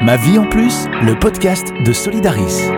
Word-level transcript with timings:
Ma 0.00 0.16
vie 0.16 0.38
en 0.38 0.48
plus, 0.48 0.86
le 1.02 1.18
podcast 1.18 1.72
de 1.84 1.92
Solidaris. 1.92 2.68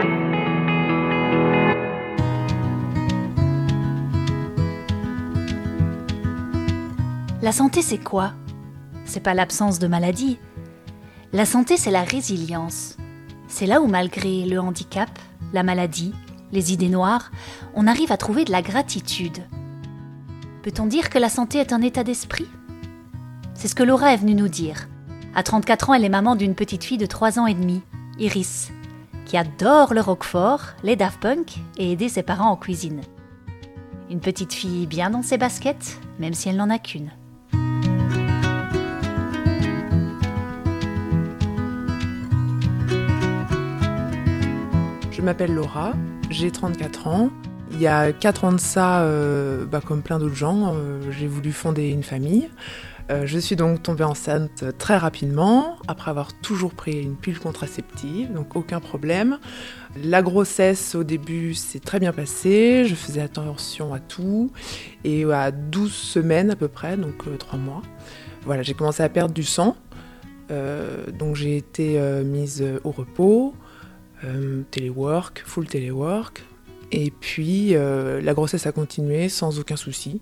La 7.42 7.52
santé, 7.52 7.83
c'est 7.83 7.98
quoi? 7.98 8.32
C'est 9.04 9.20
pas 9.22 9.34
l'absence 9.34 9.79
de 9.79 9.86
maladie. 9.86 10.38
La 11.34 11.45
santé, 11.45 11.77
c'est 11.77 11.91
la 11.91 12.04
résilience. 12.04 12.96
C'est 13.48 13.66
là 13.66 13.82
où, 13.82 13.87
malgré 13.87 14.46
le 14.46 14.59
handicap, 14.59 15.11
la 15.52 15.62
maladie, 15.62 16.14
les 16.52 16.73
idées 16.73 16.89
noires, 16.89 17.30
on 17.75 17.87
arrive 17.87 18.12
à 18.12 18.16
trouver 18.16 18.46
de 18.46 18.52
la 18.52 18.62
gratitude. 18.62 19.43
Peut-on 20.62 20.87
dire 20.87 21.11
que 21.11 21.18
la 21.18 21.29
santé 21.29 21.59
est 21.59 21.75
un 21.75 21.82
état 21.82 22.02
d'esprit? 22.02 22.48
C'est 23.52 23.68
ce 23.68 23.75
que 23.75 23.82
Laura 23.82 24.14
est 24.14 24.18
venue 24.18 24.34
nous 24.34 24.48
dire. 24.48 24.89
À 25.33 25.45
34 25.45 25.91
ans, 25.91 25.95
elle 25.95 26.05
est 26.05 26.09
maman 26.09 26.35
d'une 26.35 26.57
petite 26.57 26.83
fille 26.83 26.99
de 26.99 27.07
3 27.07 27.39
ans 27.39 27.46
et 27.46 27.55
demi, 27.55 27.83
Iris, 28.19 28.73
qui 29.27 29.37
adore 29.37 29.95
le 29.95 30.00
roquefort, 30.00 30.63
les 30.82 30.96
Daft 30.96 31.21
Punk 31.21 31.59
et 31.79 31.93
aider 31.93 32.09
ses 32.09 32.24
parents 32.24 32.50
en 32.50 32.56
cuisine. 32.56 33.00
Une 34.10 34.18
petite 34.18 34.52
fille 34.52 34.88
bien 34.88 35.09
dans 35.09 35.23
ses 35.23 35.38
baskets, 35.38 36.01
même 36.18 36.34
si 36.34 36.48
elle 36.48 36.56
n'en 36.56 36.68
a 36.68 36.80
qu'une. 36.80 37.10
Je 45.12 45.23
m'appelle 45.23 45.54
Laura, 45.54 45.92
j'ai 46.28 46.51
34 46.51 47.06
ans. 47.06 47.30
Il 47.80 47.84
y 47.84 47.86
a 47.86 48.12
4 48.12 48.44
ans 48.44 48.52
de 48.52 48.60
ça, 48.60 49.04
euh, 49.04 49.64
bah, 49.64 49.80
comme 49.82 50.02
plein 50.02 50.18
d'autres 50.18 50.34
gens, 50.34 50.74
euh, 50.74 51.00
j'ai 51.12 51.26
voulu 51.26 51.50
fonder 51.50 51.88
une 51.88 52.02
famille. 52.02 52.50
Euh, 53.10 53.22
je 53.24 53.38
suis 53.38 53.56
donc 53.56 53.82
tombée 53.82 54.04
enceinte 54.04 54.66
très 54.76 54.98
rapidement, 54.98 55.78
après 55.88 56.10
avoir 56.10 56.34
toujours 56.34 56.74
pris 56.74 57.00
une 57.00 57.16
pile 57.16 57.38
contraceptive, 57.38 58.34
donc 58.34 58.54
aucun 58.54 58.80
problème. 58.80 59.38
La 59.96 60.20
grossesse 60.20 60.95
au 60.95 61.04
début 61.04 61.54
s'est 61.54 61.80
très 61.80 61.98
bien 61.98 62.12
passée, 62.12 62.84
je 62.84 62.95
faisais 62.95 63.22
attention 63.22 63.94
à 63.94 63.98
tout, 63.98 64.53
et 65.05 65.25
à 65.33 65.50
12 65.50 65.91
semaines 65.91 66.50
à 66.50 66.56
peu 66.56 66.69
près, 66.69 66.98
donc 66.98 67.25
3 67.39 67.59
mois, 67.59 67.81
voilà, 68.44 68.61
j'ai 68.61 68.75
commencé 68.75 69.03
à 69.03 69.09
perdre 69.09 69.33
du 69.33 69.42
sang, 69.42 69.75
donc 70.50 71.34
j'ai 71.34 71.56
été 71.56 71.98
mise 72.27 72.62
au 72.84 72.91
repos, 72.91 73.55
téléwork, 74.70 75.42
full 75.47 75.67
téléwork, 75.67 76.44
et 76.93 77.11
puis 77.11 77.75
euh, 77.75 78.21
la 78.21 78.35
grossesse 78.35 78.67
a 78.67 78.73
continué 78.73 79.29
sans 79.29 79.59
aucun 79.59 79.77
souci. 79.77 80.21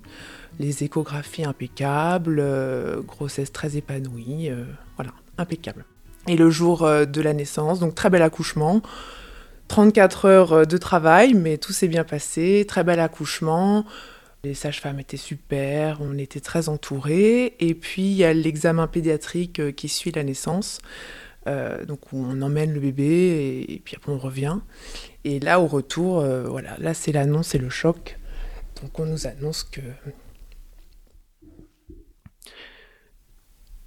Les 0.58 0.82
échographies 0.84 1.44
impeccables, 1.44 2.38
euh, 2.40 3.00
grossesse 3.02 3.52
très 3.52 3.76
épanouie, 3.76 4.50
euh, 4.50 4.64
voilà, 4.96 5.12
impeccable. 5.38 5.84
Et 6.26 6.36
le 6.36 6.50
jour 6.50 6.80
de 6.86 7.20
la 7.22 7.32
naissance, 7.32 7.80
donc 7.80 7.94
très 7.94 8.10
bel 8.10 8.20
accouchement, 8.20 8.82
34 9.68 10.24
heures 10.26 10.66
de 10.66 10.76
travail, 10.76 11.32
mais 11.32 11.56
tout 11.56 11.72
s'est 11.72 11.88
bien 11.88 12.04
passé, 12.04 12.66
très 12.68 12.84
bel 12.84 13.00
accouchement. 13.00 13.86
Les 14.44 14.52
sages-femmes 14.52 15.00
étaient 15.00 15.16
super, 15.16 15.98
on 16.02 16.18
était 16.18 16.40
très 16.40 16.68
entourés. 16.68 17.54
Et 17.60 17.74
puis 17.74 18.02
il 18.02 18.12
y 18.12 18.24
a 18.24 18.34
l'examen 18.34 18.86
pédiatrique 18.86 19.74
qui 19.74 19.88
suit 19.88 20.12
la 20.12 20.22
naissance. 20.22 20.80
Donc 21.86 22.12
on 22.12 22.42
emmène 22.42 22.72
le 22.72 22.80
bébé 22.80 23.64
et, 23.68 23.80
puis 23.84 23.96
après 23.96 24.12
on 24.12 24.18
revient. 24.18 24.58
Et 25.24 25.40
là, 25.40 25.60
au 25.60 25.66
retour, 25.66 26.20
euh, 26.20 26.48
voilà, 26.48 26.76
là 26.78 26.94
c'est 26.94 27.12
l'annonce 27.12 27.54
et 27.54 27.58
le 27.58 27.70
choc. 27.70 28.18
Donc 28.82 28.98
on 28.98 29.06
nous 29.06 29.26
annonce 29.26 29.64
que... 29.64 29.80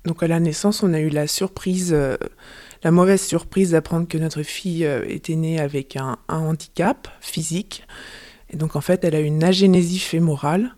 Donc 0.04 0.24
à 0.24 0.28
la 0.28 0.40
naissance, 0.40 0.84
on 0.84 0.94
a 0.94 1.00
eu 1.00 1.10
la 1.10 1.28
surprise, 1.28 1.94
euh, 1.94 2.18
la 2.84 2.92
mauvaise 2.92 3.22
surprise 3.22 3.72
d'apprendre 3.72 4.08
que 4.08 4.18
notre 4.18 4.42
fille 4.42 4.86
euh, 4.86 5.04
était 5.08 5.36
née 5.36 5.60
avec 5.60 5.96
un, 5.96 6.18
handicap 6.28 7.08
physique. 7.22 7.86
Et 8.50 8.58
donc 8.58 8.76
en 8.76 8.82
fait, 8.82 9.04
elle 9.04 9.16
a 9.16 9.20
une 9.20 9.44
agénésie 9.44 10.00
fémorale, 10.00 10.76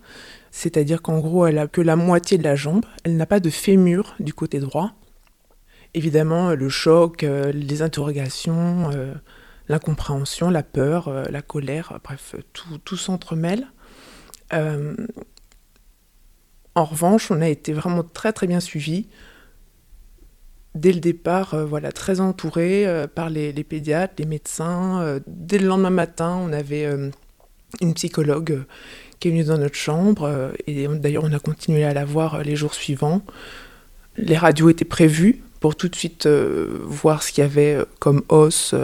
c'est-à-dire 0.52 1.02
qu'en 1.02 1.20
gros, 1.20 1.46
elle 1.48 1.58
a 1.58 1.68
que 1.68 1.82
la 1.82 1.96
moitié 1.96 2.38
de 2.38 2.44
la 2.44 2.56
jambe, 2.56 2.86
elle 3.04 3.18
n'a 3.18 3.26
pas 3.26 3.40
de 3.40 3.50
fémur 3.50 4.16
du 4.20 4.34
côté 4.34 4.60
droit. 4.60 4.94
Évidemment, 5.94 6.56
le 6.56 6.70
choc, 6.70 7.22
les 7.22 7.82
interrogations, 7.82 8.90
l'incompréhension, 9.70 10.50
la 10.50 10.64
peur, 10.64 11.08
euh, 11.08 11.24
la 11.30 11.42
colère, 11.42 12.00
bref, 12.04 12.36
tout, 12.54 12.78
tout 12.80 12.98
s'entremêle. 12.98 13.68
Euh, 14.54 14.96
en 16.76 16.86
revanche, 16.86 17.32
on 17.32 17.42
a 17.42 17.48
été 17.48 17.74
vraiment 17.74 18.04
très 18.04 18.34
très 18.34 18.48
bien 18.48 18.60
suivis. 18.60 19.08
Dès 20.76 20.92
le 20.92 21.00
départ, 21.00 21.54
euh, 21.54 21.66
voilà, 21.66 21.92
très 21.92 22.20
entouré 22.20 22.86
par 23.16 23.30
les, 23.30 23.54
pédiatres, 23.64 24.16
les 24.18 24.26
médecins. 24.26 25.20
dès 25.28 25.60
le 25.60 25.68
lendemain 25.68 25.92
matin, 25.92 26.36
on 26.42 26.52
avait 26.52 26.88
une 27.82 27.94
psychologue 27.94 28.66
qui 29.20 29.28
est 29.28 29.32
venue 29.32 29.44
dans 29.44 29.58
notre 29.60 29.76
chambre. 29.76 30.52
et 30.66 30.88
d'ailleurs, 30.88 31.24
on 31.24 31.34
a 31.34 31.40
continué 31.40 31.84
à 31.84 31.94
la 31.94 32.06
voir 32.06 32.44
les 32.44 32.56
jours 32.56 32.74
suivants. 32.74 33.22
Les 34.18 34.38
radios 34.38 34.70
étaient 34.70 34.86
prévues 34.86 35.44
pour 35.64 35.78
tout 35.78 35.88
de 35.88 35.96
suite 35.96 36.28
voir 36.28 37.24
ce 37.24 37.32
qu'il 37.32 37.42
y 37.42 37.48
avait 37.48 37.78
comme 38.00 38.22
os 38.28 38.76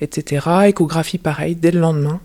etc. 0.00 0.46
Échographie 0.66 1.18
pareil, 1.18 1.54
dès 1.54 1.70
le 1.70 1.80
lendemain. 1.80 2.20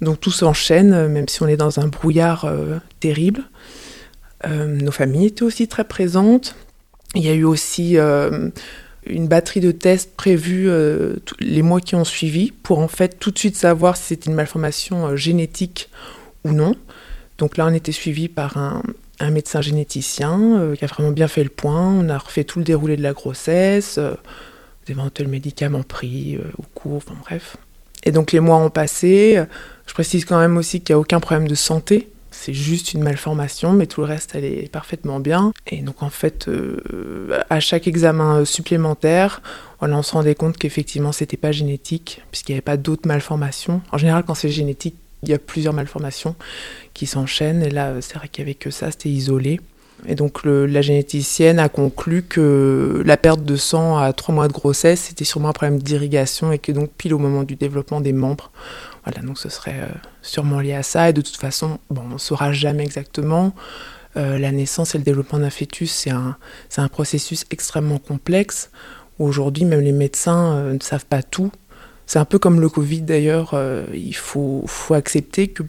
Donc 0.00 0.20
tout 0.20 0.30
s'enchaîne, 0.30 0.92
euh, 0.92 1.08
même 1.08 1.28
si 1.28 1.42
on 1.42 1.48
est 1.48 1.56
dans 1.56 1.80
un 1.80 1.88
brouillard 1.88 2.44
euh, 2.44 2.78
terrible. 3.00 3.42
Euh, 4.46 4.66
nos 4.66 4.90
familles 4.90 5.26
étaient 5.26 5.44
aussi 5.44 5.68
très 5.68 5.84
présentes. 5.84 6.56
Il 7.14 7.22
y 7.22 7.28
a 7.28 7.34
eu 7.34 7.44
aussi 7.44 7.98
une 7.98 9.28
batterie 9.28 9.60
de 9.60 9.70
tests 9.70 10.16
prévus 10.16 10.70
les 11.40 11.60
mois 11.60 11.82
qui 11.82 11.94
ont 11.94 12.06
suivi 12.06 12.52
pour 12.62 12.78
en 12.78 12.88
fait 12.88 13.18
tout 13.18 13.30
de 13.30 13.38
suite 13.38 13.54
savoir 13.54 13.98
si 13.98 14.04
c'était 14.04 14.30
une 14.30 14.34
malformation 14.34 15.14
génétique 15.14 15.90
ou 16.44 16.52
non. 16.52 16.74
Donc 17.36 17.58
là, 17.58 17.66
on 17.66 17.74
était 17.74 17.92
suivi 17.92 18.28
par 18.28 18.56
un, 18.56 18.82
un 19.22 19.30
médecin 19.30 19.60
généticien 19.60 20.74
qui 20.76 20.84
a 20.84 20.88
vraiment 20.88 21.10
bien 21.10 21.28
fait 21.28 21.44
le 21.44 21.50
point. 21.50 21.92
On 21.92 22.08
a 22.08 22.18
refait 22.18 22.44
tout 22.44 22.58
le 22.58 22.64
déroulé 22.64 22.96
de 22.96 23.02
la 23.02 23.12
grossesse 23.12 23.98
d'éventuels 24.86 25.28
médicaments 25.28 25.82
pris 25.82 26.36
euh, 26.36 26.42
au 26.58 26.64
cours, 26.74 26.96
enfin 26.96 27.14
bref. 27.22 27.56
Et 28.04 28.12
donc 28.12 28.32
les 28.32 28.40
mois 28.40 28.56
ont 28.56 28.70
passé. 28.70 29.42
Je 29.86 29.94
précise 29.94 30.24
quand 30.24 30.38
même 30.38 30.56
aussi 30.56 30.80
qu'il 30.80 30.94
n'y 30.94 30.98
a 30.98 31.00
aucun 31.00 31.20
problème 31.20 31.48
de 31.48 31.54
santé. 31.54 32.08
C'est 32.32 32.54
juste 32.54 32.94
une 32.94 33.02
malformation, 33.02 33.74
mais 33.74 33.86
tout 33.86 34.00
le 34.00 34.06
reste, 34.06 34.34
elle 34.34 34.44
est 34.44 34.72
parfaitement 34.72 35.20
bien. 35.20 35.52
Et 35.66 35.82
donc 35.82 36.02
en 36.02 36.10
fait, 36.10 36.48
euh, 36.48 37.38
à 37.50 37.60
chaque 37.60 37.86
examen 37.86 38.44
supplémentaire, 38.44 39.42
on 39.80 40.02
se 40.02 40.12
rendait 40.12 40.34
compte 40.34 40.56
qu'effectivement, 40.56 41.12
c'était 41.12 41.36
pas 41.36 41.52
génétique, 41.52 42.22
puisqu'il 42.30 42.52
n'y 42.52 42.56
avait 42.56 42.62
pas 42.62 42.76
d'autres 42.76 43.06
malformations. 43.06 43.82
En 43.92 43.98
général, 43.98 44.24
quand 44.26 44.34
c'est 44.34 44.48
génétique, 44.48 44.96
il 45.22 45.28
y 45.28 45.34
a 45.34 45.38
plusieurs 45.38 45.74
malformations 45.74 46.34
qui 46.94 47.06
s'enchaînent. 47.06 47.62
Et 47.62 47.70
là, 47.70 47.94
c'est 48.00 48.16
vrai 48.16 48.28
qu'il 48.28 48.44
n'y 48.44 48.50
avait 48.50 48.58
que 48.58 48.70
ça, 48.70 48.90
c'était 48.90 49.08
isolé. 49.08 49.60
Et 50.06 50.16
donc 50.16 50.44
la 50.44 50.82
généticienne 50.82 51.60
a 51.60 51.68
conclu 51.68 52.22
que 52.22 53.02
la 53.06 53.16
perte 53.16 53.44
de 53.44 53.54
sang 53.54 53.98
à 53.98 54.12
trois 54.12 54.34
mois 54.34 54.48
de 54.48 54.52
grossesse, 54.52 55.02
c'était 55.02 55.24
sûrement 55.24 55.50
un 55.50 55.52
problème 55.52 55.78
d'irrigation 55.78 56.50
et 56.50 56.58
que 56.58 56.72
donc 56.72 56.90
pile 56.90 57.14
au 57.14 57.18
moment 57.18 57.44
du 57.44 57.54
développement 57.54 58.00
des 58.00 58.12
membres. 58.12 58.50
Voilà, 59.04 59.20
donc 59.20 59.38
ce 59.38 59.48
serait 59.48 59.80
euh, 59.80 59.94
sûrement 60.20 60.60
lié 60.60 60.74
à 60.74 60.82
ça. 60.82 61.10
Et 61.10 61.12
de 61.12 61.20
toute 61.20 61.36
façon, 61.36 61.78
bon, 61.90 62.02
on 62.04 62.14
ne 62.14 62.18
saura 62.18 62.52
jamais 62.52 62.82
exactement. 62.82 63.52
Euh, 64.16 64.38
la 64.38 64.52
naissance 64.52 64.94
et 64.94 64.98
le 64.98 65.04
développement 65.04 65.38
d'un 65.38 65.50
fœtus, 65.50 65.90
c'est 65.90 66.10
un, 66.10 66.36
un, 66.76 66.88
processus 66.88 67.44
extrêmement 67.50 67.98
complexe. 67.98 68.70
Aujourd'hui, 69.18 69.64
même 69.64 69.80
les 69.80 69.92
médecins 69.92 70.56
euh, 70.56 70.74
ne 70.74 70.80
savent 70.80 71.06
pas 71.06 71.22
tout. 71.22 71.50
C'est 72.12 72.18
un 72.18 72.26
peu 72.26 72.38
comme 72.38 72.60
le 72.60 72.68
Covid 72.68 73.00
d'ailleurs. 73.00 73.58
il 73.94 74.14
faut, 74.14 74.66
accepter 74.90 75.48
que 75.48 75.62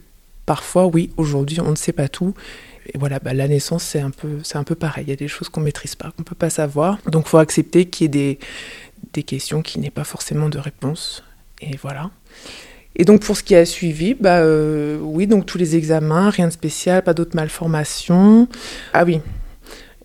parfois, 0.44 0.84
oui, 0.84 1.08
aujourd'hui, 1.16 1.58
on 1.62 1.70
ne 1.70 1.74
sait 1.74 1.94
pas 1.94 2.08
tout 2.08 2.34
et 2.92 2.98
voilà, 2.98 3.18
bah, 3.18 3.32
la 3.32 3.48
naissance, 3.48 3.82
c'est 3.82 4.00
un, 4.00 4.10
peu, 4.10 4.40
un 4.52 4.62
peu 4.62 4.74
pareil. 4.74 5.04
Il 5.06 5.08
y 5.08 5.12
a 5.14 5.16
des 5.16 5.26
choses 5.26 5.48
qu'on 5.48 5.60
ne 5.60 5.64
maîtrise 5.64 5.94
pas, 5.94 6.10
qu'on 6.10 6.20
ne 6.20 6.24
peut 6.24 6.34
pas 6.34 6.50
savoir. 6.50 6.98
Donc, 7.06 7.24
il 7.24 7.30
faut 7.30 7.38
accepter 7.38 7.86
qu'il 7.86 8.04
y 8.04 8.06
ait 8.06 8.08
des, 8.08 8.38
des 9.14 9.22
questions 9.22 9.62
qui 9.62 9.78
n'aient 9.80 9.88
pas 9.88 10.04
forcément 10.04 10.50
de 10.50 10.58
réponse. 10.58 11.24
Et 11.62 11.78
voilà. 11.80 12.10
Et 12.94 13.06
donc, 13.06 13.22
pour 13.22 13.38
ce 13.38 13.42
qui 13.42 13.54
a 13.54 13.64
suivi, 13.64 14.12
bah, 14.12 14.40
euh, 14.40 14.98
oui, 15.00 15.26
donc 15.26 15.46
tous 15.46 15.56
les 15.56 15.76
examens, 15.76 16.28
rien 16.28 16.48
de 16.48 16.52
spécial, 16.52 17.02
pas 17.02 17.14
d'autres 17.14 17.36
malformations. 17.36 18.48
Ah 18.92 19.04
oui, 19.04 19.22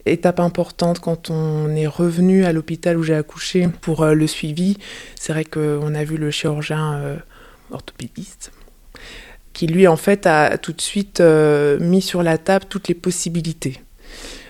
étape 0.09 0.39
importante 0.39 0.99
quand 0.99 1.29
on 1.29 1.75
est 1.75 1.87
revenu 1.87 2.45
à 2.45 2.53
l'hôpital 2.53 2.97
où 2.97 3.03
j'ai 3.03 3.15
accouché 3.15 3.67
pour 3.81 4.03
euh, 4.03 4.13
le 4.13 4.27
suivi. 4.27 4.77
C'est 5.15 5.33
vrai 5.33 5.45
qu'on 5.45 5.93
a 5.95 6.03
vu 6.03 6.17
le 6.17 6.31
chirurgien 6.31 6.95
euh, 6.95 7.15
orthopédiste 7.71 8.51
qui 9.53 9.67
lui 9.67 9.87
en 9.87 9.97
fait 9.97 10.25
a 10.25 10.57
tout 10.57 10.71
de 10.71 10.79
suite 10.79 11.19
euh, 11.19 11.79
mis 11.79 12.01
sur 12.01 12.23
la 12.23 12.37
table 12.37 12.65
toutes 12.69 12.87
les 12.87 12.93
possibilités. 12.93 13.81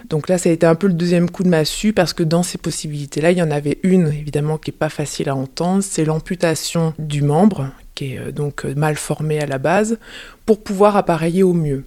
Donc 0.09 0.27
là, 0.27 0.37
ça 0.37 0.49
a 0.49 0.51
été 0.51 0.65
un 0.65 0.75
peu 0.75 0.87
le 0.87 0.93
deuxième 0.93 1.29
coup 1.29 1.43
de 1.43 1.49
massue 1.49 1.93
parce 1.93 2.13
que 2.13 2.23
dans 2.23 2.43
ces 2.43 2.57
possibilités-là, 2.57 3.31
il 3.31 3.37
y 3.37 3.41
en 3.41 3.51
avait 3.51 3.79
une 3.83 4.07
évidemment 4.07 4.57
qui 4.57 4.71
est 4.71 4.73
pas 4.73 4.89
facile 4.89 5.29
à 5.29 5.35
entendre, 5.35 5.83
c'est 5.83 6.03
l'amputation 6.03 6.93
du 6.99 7.21
membre 7.21 7.71
qui 7.95 8.13
est 8.13 8.31
donc 8.31 8.65
mal 8.65 8.95
formé 8.95 9.39
à 9.39 9.45
la 9.45 9.57
base 9.57 9.97
pour 10.45 10.63
pouvoir 10.63 10.95
appareiller 10.97 11.43
au 11.43 11.53
mieux. 11.53 11.85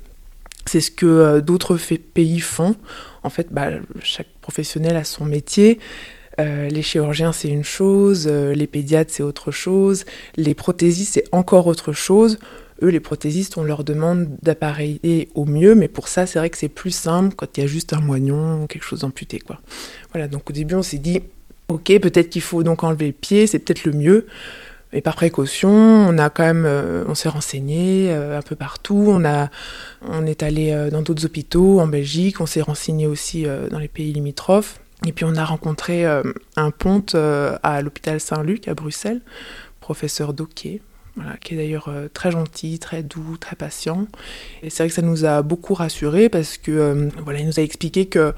C'est 0.67 0.81
ce 0.81 0.91
que 0.91 1.41
d'autres 1.41 1.77
pays 2.15 2.41
font. 2.41 2.77
En 3.25 3.31
fait, 3.31 3.49
bah, 3.51 3.71
chaque 4.03 4.29
professionnel 4.41 4.97
a 4.97 5.05
son 5.05 5.25
métier. 5.25 5.79
Euh, 6.41 6.69
les 6.69 6.83
chirurgiens, 6.83 7.33
c'est 7.33 7.49
une 7.49 7.65
chose, 7.65 8.27
euh, 8.31 8.55
les 8.55 8.67
pédiatres, 8.67 9.13
c'est 9.13 9.23
autre 9.23 9.51
chose, 9.51 10.05
les 10.37 10.55
prothésistes, 10.55 11.15
c'est 11.15 11.25
encore 11.33 11.67
autre 11.67 11.93
chose. 11.93 12.39
Eux, 12.83 12.89
les 12.89 13.01
prothésistes, 13.01 13.59
on 13.59 13.65
leur 13.65 13.85
demande 13.85 14.29
d'appareiller 14.43 15.29
au 15.35 15.45
mieux, 15.45 15.75
mais 15.75 15.89
pour 15.89 16.09
ça, 16.09 16.27
c'est 16.27 16.39
vrai 16.39 16.51
que 16.51 16.59
c'est 16.59 16.69
plus 16.69 16.91
simple 16.91 17.35
quand 17.37 17.57
il 17.57 17.61
y 17.61 17.65
a 17.65 17.67
juste 17.67 17.93
un 17.93 18.01
moignon 18.01 18.63
ou 18.63 18.67
quelque 18.67 18.85
chose 18.85 19.01
d'amputé, 19.01 19.39
quoi. 19.39 19.61
Voilà, 20.13 20.27
donc 20.27 20.51
au 20.51 20.53
début, 20.53 20.75
on 20.75 20.83
s'est 20.83 20.99
dit, 20.99 21.21
ok, 21.69 21.99
peut-être 22.01 22.31
qu'il 22.31 22.43
faut 22.43 22.63
donc 22.63 22.83
enlever 22.83 23.07
le 23.07 23.13
pied, 23.13 23.47
c'est 23.47 23.59
peut-être 23.59 23.85
le 23.85 23.93
mieux. 23.93 24.27
Et 24.93 25.01
par 25.01 25.15
précaution, 25.15 25.71
on 25.71 26.19
a 26.19 26.29
quand 26.29 26.43
même, 26.43 26.65
euh, 26.67 27.05
on 27.09 27.15
s'est 27.15 27.31
renseigné 27.31 28.13
euh, 28.13 28.39
un 28.39 28.43
peu 28.43 28.57
partout. 28.57 29.07
On 29.09 29.25
a, 29.25 29.49
on 30.03 30.27
est 30.27 30.43
allé 30.43 30.73
euh, 30.73 30.91
dans 30.91 31.01
d'autres 31.01 31.25
hôpitaux 31.25 31.81
en 31.81 31.87
Belgique. 31.87 32.41
On 32.41 32.47
s'est 32.47 32.61
renseigné 32.61 33.07
aussi 33.07 33.47
dans 33.71 33.79
les 33.79 33.89
pays 33.89 34.13
limitrophes. 34.13 34.81
Et 35.07 35.13
puis 35.13 35.25
on 35.25 35.35
a 35.35 35.45
rencontré 35.45 36.05
un 36.05 36.71
ponte 36.71 37.17
à 37.17 37.83
l'hôpital 37.83 38.21
Saint-Luc 38.21 38.69
à 38.69 38.75
Bruxelles, 38.75 39.21
professeur 39.81 40.33
Doquet, 40.33 40.81
qui 41.43 41.55
est 41.55 41.57
d'ailleurs 41.57 41.91
très 42.15 42.31
gentil, 42.31 42.79
très 42.79 43.03
doux, 43.03 43.37
très 43.37 43.57
patient. 43.57 44.07
Et 44.63 44.71
c'est 44.71 44.85
vrai 44.85 44.91
que 44.91 44.95
ça 44.95 45.03
nous 45.03 45.25
a 45.25 45.43
beaucoup 45.43 45.75
rassurés 45.75 46.29
parce 46.29 46.57
que 46.57 47.09
voilà, 47.25 47.41
il 47.41 47.47
nous 47.47 47.59
a 47.59 47.65
expliqué 47.65 48.07
que 48.07 48.33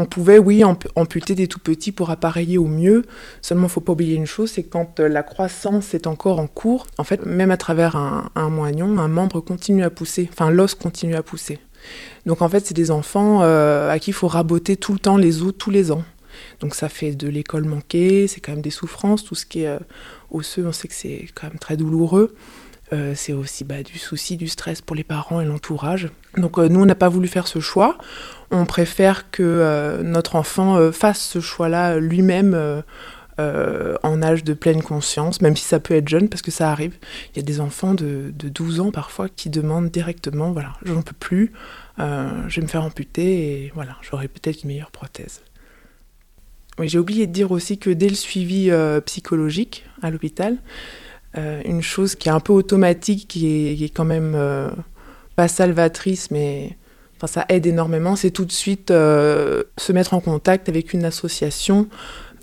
on 0.00 0.06
pouvait, 0.06 0.38
oui, 0.38 0.64
amputer 0.96 1.34
des 1.34 1.46
tout 1.46 1.58
petits 1.58 1.92
pour 1.92 2.10
appareiller 2.10 2.58
au 2.58 2.66
mieux. 2.66 3.04
Seulement, 3.42 3.68
faut 3.68 3.80
pas 3.80 3.92
oublier 3.92 4.14
une 4.14 4.26
chose, 4.26 4.50
c'est 4.50 4.62
quand 4.62 4.98
euh, 5.00 5.08
la 5.08 5.22
croissance 5.22 5.94
est 5.94 6.06
encore 6.06 6.40
en 6.40 6.46
cours, 6.46 6.86
en 6.98 7.04
fait, 7.04 7.24
même 7.26 7.50
à 7.50 7.56
travers 7.56 7.96
un, 7.96 8.48
moignon, 8.48 8.98
un 8.98 9.08
membre 9.08 9.40
continue 9.40 9.84
à 9.84 9.90
pousser, 9.90 10.28
enfin 10.32 10.50
l'os 10.50 10.74
continue 10.74 11.14
à 11.14 11.22
pousser. 11.22 11.58
Donc 12.26 12.42
en 12.42 12.48
fait, 12.48 12.66
c'est 12.66 12.74
des 12.74 12.90
enfants 12.90 13.42
euh, 13.42 13.90
à 13.90 13.98
qui 13.98 14.10
il 14.10 14.14
faut 14.14 14.28
raboter 14.28 14.76
tout 14.76 14.92
le 14.92 14.98
temps 14.98 15.16
les 15.16 15.42
os 15.42 15.52
tous 15.56 15.70
les 15.70 15.92
ans. 15.92 16.04
Donc 16.60 16.74
ça 16.74 16.88
fait 16.88 17.12
de 17.12 17.28
l'école 17.28 17.64
manquée, 17.64 18.26
c'est 18.26 18.40
quand 18.40 18.52
même 18.52 18.62
des 18.62 18.70
souffrances, 18.70 19.24
tout 19.24 19.34
ce 19.34 19.46
qui 19.46 19.62
est 19.62 19.68
euh, 19.68 19.78
osseux, 20.30 20.66
on 20.66 20.72
sait 20.72 20.88
que 20.88 20.94
c'est 20.94 21.26
quand 21.34 21.48
même 21.48 21.58
très 21.58 21.76
douloureux. 21.76 22.34
C'est 23.14 23.32
aussi 23.32 23.62
bah, 23.62 23.84
du 23.84 24.00
souci, 24.00 24.36
du 24.36 24.48
stress 24.48 24.80
pour 24.80 24.96
les 24.96 25.04
parents 25.04 25.40
et 25.40 25.44
l'entourage. 25.44 26.08
Donc 26.36 26.58
euh, 26.58 26.68
nous, 26.68 26.80
on 26.80 26.86
n'a 26.86 26.94
pas 26.94 27.08
voulu 27.08 27.28
faire 27.28 27.46
ce 27.46 27.60
choix. 27.60 27.98
On 28.50 28.66
préfère 28.66 29.30
que 29.30 29.42
euh, 29.42 30.02
notre 30.02 30.36
enfant 30.36 30.92
fasse 30.92 31.20
ce 31.20 31.40
choix-là 31.40 31.98
lui-même 31.98 32.82
en 34.02 34.22
âge 34.22 34.44
de 34.44 34.52
pleine 34.52 34.82
conscience, 34.82 35.40
même 35.40 35.56
si 35.56 35.64
ça 35.64 35.80
peut 35.80 35.94
être 35.94 36.08
jeune, 36.08 36.28
parce 36.28 36.42
que 36.42 36.50
ça 36.50 36.70
arrive. 36.70 36.92
Il 37.32 37.38
y 37.38 37.40
a 37.40 37.42
des 37.42 37.60
enfants 37.60 37.94
de, 37.94 38.34
de 38.34 38.48
12 38.50 38.80
ans 38.80 38.90
parfois 38.90 39.30
qui 39.30 39.48
demandent 39.48 39.90
directement, 39.90 40.52
voilà, 40.52 40.74
je 40.84 40.92
n'en 40.92 41.00
peux 41.00 41.14
plus, 41.18 41.52
je 41.96 42.54
vais 42.56 42.62
me 42.62 42.66
faire 42.66 42.84
amputer 42.84 43.64
et 43.64 43.72
voilà, 43.74 43.96
j'aurai 44.02 44.28
peut-être 44.28 44.64
une 44.64 44.68
meilleure 44.68 44.90
prothèse. 44.90 45.40
Oui, 46.78 46.90
j'ai 46.90 46.98
oublié 46.98 47.26
de 47.26 47.32
dire 47.32 47.50
aussi 47.50 47.78
que 47.78 47.88
dès 47.88 48.10
le 48.10 48.14
suivi 48.14 48.70
psychologique 49.06 49.86
à 50.02 50.10
l'hôpital, 50.10 50.58
euh, 51.38 51.62
une 51.64 51.80
chose 51.80 52.16
qui 52.16 52.28
est 52.28 52.32
un 52.32 52.40
peu 52.40 52.52
automatique, 52.52 53.28
qui 53.28 53.46
est, 53.84 53.94
quand 53.94 54.04
même 54.04 54.32
euh, 54.34 54.68
pas 55.40 55.48
salvatrice, 55.48 56.30
mais 56.30 56.76
enfin, 57.16 57.26
ça 57.26 57.46
aide 57.48 57.64
énormément, 57.64 58.14
c'est 58.14 58.30
tout 58.30 58.44
de 58.44 58.52
suite 58.52 58.90
euh, 58.90 59.62
se 59.78 59.90
mettre 59.90 60.12
en 60.12 60.20
contact 60.20 60.68
avec 60.68 60.92
une 60.92 61.06
association 61.06 61.88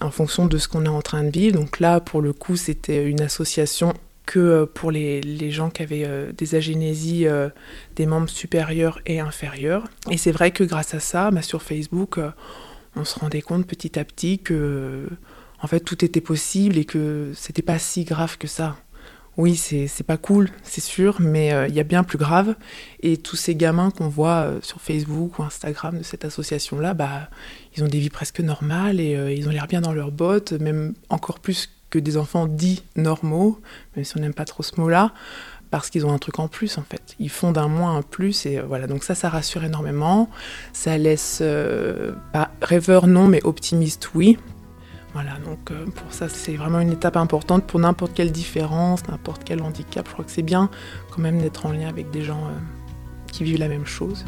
en 0.01 0.09
fonction 0.09 0.47
de 0.47 0.57
ce 0.57 0.67
qu'on 0.67 0.83
est 0.83 0.89
en 0.89 1.03
train 1.03 1.23
de 1.23 1.29
vivre. 1.29 1.59
Donc 1.59 1.79
là, 1.79 1.99
pour 1.99 2.23
le 2.23 2.33
coup, 2.33 2.55
c'était 2.55 3.05
une 3.05 3.21
association 3.21 3.93
que 4.25 4.65
pour 4.65 4.89
les, 4.89 5.21
les 5.21 5.51
gens 5.51 5.69
qui 5.69 5.83
avaient 5.83 6.09
des 6.35 6.55
agénésies 6.55 7.27
des 7.95 8.05
membres 8.07 8.29
supérieurs 8.29 8.99
et 9.05 9.19
inférieurs. 9.19 9.83
Et 10.09 10.17
c'est 10.17 10.31
vrai 10.31 10.49
que 10.49 10.63
grâce 10.63 10.95
à 10.95 10.99
ça, 10.99 11.29
bah, 11.29 11.43
sur 11.43 11.61
Facebook, 11.61 12.17
on 12.95 13.05
se 13.05 13.19
rendait 13.19 13.43
compte 13.43 13.67
petit 13.67 13.99
à 13.99 14.03
petit 14.03 14.39
que 14.39 15.07
en 15.61 15.67
fait 15.67 15.81
tout 15.81 16.03
était 16.03 16.21
possible 16.21 16.79
et 16.79 16.85
que 16.85 17.31
c'était 17.35 17.61
pas 17.61 17.77
si 17.77 18.05
grave 18.05 18.39
que 18.39 18.47
ça. 18.47 18.75
Oui, 19.37 19.55
c'est 19.55 20.03
pas 20.03 20.17
cool, 20.17 20.49
c'est 20.63 20.81
sûr, 20.81 21.17
mais 21.21 21.53
euh, 21.53 21.67
il 21.67 21.75
y 21.75 21.79
a 21.79 21.83
bien 21.83 22.03
plus 22.03 22.17
grave. 22.17 22.55
Et 23.01 23.17
tous 23.17 23.35
ces 23.35 23.53
gamins 23.53 23.91
qu'on 23.91 24.07
voit 24.07 24.45
euh, 24.47 24.59
sur 24.63 24.81
Facebook 24.81 25.37
ou 25.37 25.43
Instagram 25.43 25.99
de 25.99 26.03
cette 26.03 26.25
association-là, 26.25 26.95
bah, 26.95 27.29
ils 27.75 27.83
ont 27.83 27.87
des 27.87 27.99
vies 27.99 28.09
presque 28.09 28.39
normales 28.39 28.99
et 28.99 29.15
euh, 29.15 29.31
ils 29.31 29.47
ont 29.47 29.51
l'air 29.51 29.67
bien 29.67 29.81
dans 29.81 29.93
leurs 29.93 30.11
bottes, 30.11 30.53
même 30.53 30.95
encore 31.09 31.39
plus 31.39 31.69
que 31.91 31.99
des 31.99 32.17
enfants 32.17 32.47
dits 32.47 32.81
normaux, 32.95 33.61
même 33.95 34.03
si 34.03 34.17
on 34.17 34.21
n'aime 34.21 34.33
pas 34.33 34.45
trop 34.45 34.63
ce 34.63 34.81
mot-là, 34.81 35.13
parce 35.69 35.91
qu'ils 35.91 36.07
ont 36.07 36.11
un 36.11 36.17
truc 36.17 36.39
en 36.39 36.47
plus 36.47 36.79
en 36.79 36.83
fait. 36.83 37.15
Ils 37.19 37.29
font 37.29 37.51
d'un 37.51 37.67
moins 37.67 37.95
un 37.95 38.01
plus 38.01 38.47
et 38.47 38.59
voilà. 38.59 38.87
Donc 38.87 39.03
ça, 39.03 39.13
ça 39.13 39.29
rassure 39.29 39.63
énormément. 39.63 40.31
Ça 40.73 40.97
laisse 40.97 41.43
pas 42.33 42.49
rêveur 42.61 43.05
non, 43.05 43.27
mais 43.27 43.41
optimiste 43.43 44.09
oui, 44.15 44.39
voilà, 45.13 45.37
donc 45.43 45.71
euh, 45.71 45.85
pour 45.85 46.13
ça, 46.13 46.29
c'est 46.29 46.55
vraiment 46.55 46.79
une 46.79 46.91
étape 46.91 47.17
importante 47.17 47.65
pour 47.65 47.79
n'importe 47.79 48.13
quelle 48.13 48.31
différence, 48.31 49.07
n'importe 49.07 49.43
quel 49.43 49.61
handicap. 49.61 50.05
Je 50.07 50.13
crois 50.13 50.25
que 50.25 50.31
c'est 50.31 50.43
bien 50.43 50.69
quand 51.11 51.21
même 51.21 51.41
d'être 51.41 51.65
en 51.65 51.71
lien 51.71 51.87
avec 51.87 52.11
des 52.11 52.21
gens 52.21 52.45
euh, 52.45 52.57
qui 53.31 53.43
vivent 53.43 53.59
la 53.59 53.69
même 53.69 53.85
chose. 53.85 54.25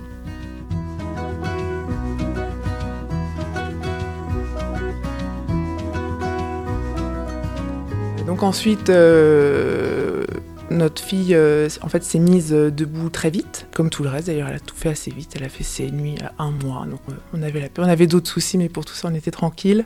Donc 8.25 8.43
ensuite, 8.43 8.89
euh, 8.89 10.23
notre 10.71 11.01
fille, 11.01 11.37
en 11.81 11.89
fait, 11.89 12.03
s'est 12.03 12.19
mise 12.19 12.51
debout 12.51 13.09
très 13.09 13.29
vite, 13.29 13.67
comme 13.73 13.89
tout 13.89 14.03
le 14.03 14.09
reste. 14.09 14.27
D'ailleurs, 14.27 14.49
elle 14.49 14.55
a 14.55 14.59
tout 14.59 14.75
fait 14.75 14.89
assez 14.89 15.11
vite. 15.11 15.33
Elle 15.35 15.43
a 15.43 15.49
fait 15.49 15.63
ses 15.63 15.91
nuits 15.91 16.15
un 16.37 16.51
mois. 16.51 16.85
Donc, 16.85 16.99
on 17.33 17.41
avait 17.41 17.61
la 17.61 17.67
On 17.77 17.87
avait 17.87 18.07
d'autres 18.07 18.29
soucis, 18.29 18.57
mais 18.57 18.69
pour 18.69 18.85
tout 18.85 18.93
ça, 18.93 19.09
on 19.11 19.15
était 19.15 19.31
tranquille. 19.31 19.85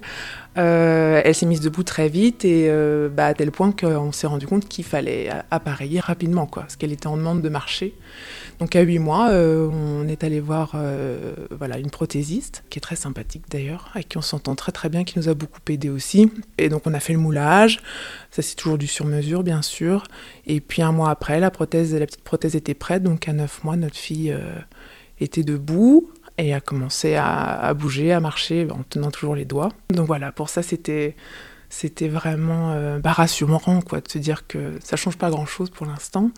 Euh, 0.58 1.22
elle 1.24 1.34
s'est 1.34 1.46
mise 1.46 1.62
debout 1.62 1.84
très 1.84 2.10
vite 2.10 2.46
et 2.46 2.68
euh, 2.70 3.10
bah, 3.10 3.28
à 3.28 3.34
tel 3.34 3.52
point 3.52 3.72
qu'on 3.72 4.12
s'est 4.12 4.28
rendu 4.28 4.46
compte 4.46 4.68
qu'il 4.68 4.86
fallait 4.86 5.30
appareiller 5.50 6.00
rapidement, 6.00 6.46
parce 6.46 6.76
qu'elle 6.76 6.92
était 6.92 7.08
en 7.08 7.18
demande 7.18 7.42
de 7.42 7.50
marcher. 7.50 7.96
Donc 8.63 8.77
à 8.77 8.81
8 8.81 9.00
mois, 9.00 9.30
euh, 9.31 9.68
on 9.74 10.07
est 10.07 10.24
allé 10.24 10.39
voir 10.39 10.77
voilà, 11.51 11.80
une 11.80 11.89
prothésiste, 11.89 12.63
qui 12.69 12.80
est 12.80 12.81
très 12.81 12.95
sympathique 12.95 13.44
d'ailleurs, 13.50 13.89
avec 13.94 14.07
qui 14.07 14.18
on 14.18 14.21
s'entend 14.21 14.56
très 14.56 14.71
très 14.71 14.88
bien, 14.88 15.04
qui 15.04 15.19
nous 15.19 15.27
a 15.27 15.33
beaucoup 15.33 15.60
aidé 15.68 15.89
aussi. 15.89 16.31
Et 16.57 16.69
donc 16.69 16.83
on 16.86 16.94
a 16.94 17.01
fait 17.01 17.12
le 17.12 17.19
moulage, 17.19 17.81
ça 18.31 18.42
c'est 18.42 18.56
toujours 18.56 18.77
du 18.77 18.88
sur-mesure 18.88 19.44
bien 19.44 19.62
sûr. 19.62 20.06
Et 20.48 20.62
puis 20.62 20.81
un 20.81 20.94
mois 20.94 21.10
après, 21.10 21.42
la, 21.42 21.51
prothèse, 21.51 21.94
la 21.94 22.06
petite 22.06 22.24
prothèse 22.24 22.56
était 22.56 22.74
prête, 22.74 23.04
donc 23.04 23.27
à 23.27 23.33
9 23.33 23.65
mois, 23.65 23.75
notre 23.75 23.98
fille 23.98 24.33
était 25.19 25.44
debout 25.44 26.10
et 26.38 26.54
a 26.54 26.62
commencé 26.62 27.15
à, 27.15 27.74
bouger, 27.74 28.13
à 28.13 28.21
marcher 28.21 28.65
en 28.71 28.83
tenant 28.83 29.12
toujours 29.12 29.36
les 29.36 29.44
doigts. 29.44 29.74
Donc 29.89 30.07
voilà, 30.07 30.31
pour 30.31 30.48
ça 30.48 30.63
c'était 30.63 31.18
c'était 31.74 32.08
vraiment 32.08 32.72
euh, 32.72 33.00
bah, 33.00 33.12
rassurant 33.12 33.82
quoi, 33.82 34.00
de 34.00 34.08
se 34.08 34.20
dire 34.20 34.46
que 34.46 34.77
ça 34.84 34.96
change 34.96 35.18
pas 35.18 35.32
grand-chose 35.32 35.72
pour 35.72 35.88
l'instant. 35.88 36.30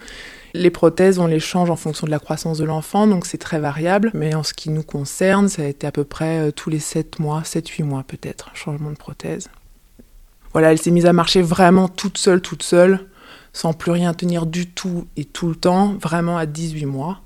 Les 0.53 0.69
prothèses, 0.69 1.19
on 1.19 1.27
les 1.27 1.41
change 1.41 1.69
en 1.69 1.75
fonction 1.75 2.07
de 2.07 2.11
la 2.11 2.19
croissance 2.19 2.57
de 2.57 2.63
l'enfant, 2.63 3.05
donc 3.05 3.25
c'est 3.25 3.37
très 3.37 3.59
variable. 3.59 4.11
Mais 4.13 4.33
en 4.33 4.43
ce 4.43 4.53
qui 4.53 4.69
nous 4.69 4.81
concerne, 4.81 5.49
ça 5.49 5.63
a 5.63 5.65
été 5.65 5.85
à 5.85 5.91
peu 5.91 6.05
près 6.05 6.39
euh, 6.39 6.51
tous 6.51 6.69
les 6.69 6.79
7 6.79 7.19
mois, 7.19 7.41
7-8 7.41 7.83
mois 7.83 8.03
peut-être, 8.07 8.51
changement 8.53 8.89
de 8.89 8.95
prothèse. 8.95 9.49
Voilà, 10.53 10.71
elle 10.71 10.79
s'est 10.79 10.91
mise 10.91 11.05
à 11.05 11.11
marcher 11.11 11.41
vraiment 11.41 11.89
toute 11.89 12.17
seule, 12.17 12.39
toute 12.39 12.63
seule, 12.63 13.05
sans 13.51 13.73
plus 13.73 13.91
rien 13.91 14.13
tenir 14.13 14.45
du 14.45 14.67
tout 14.67 15.05
et 15.17 15.25
tout 15.25 15.49
le 15.49 15.55
temps, 15.55 15.95
vraiment 16.01 16.37
à 16.37 16.45
18 16.45 16.85
mois. 16.85 17.19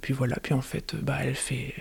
Puis 0.00 0.14
voilà, 0.14 0.36
puis 0.42 0.54
en 0.54 0.62
fait, 0.62 0.94
bah, 0.96 1.18
elle 1.22 1.34
fait, 1.34 1.74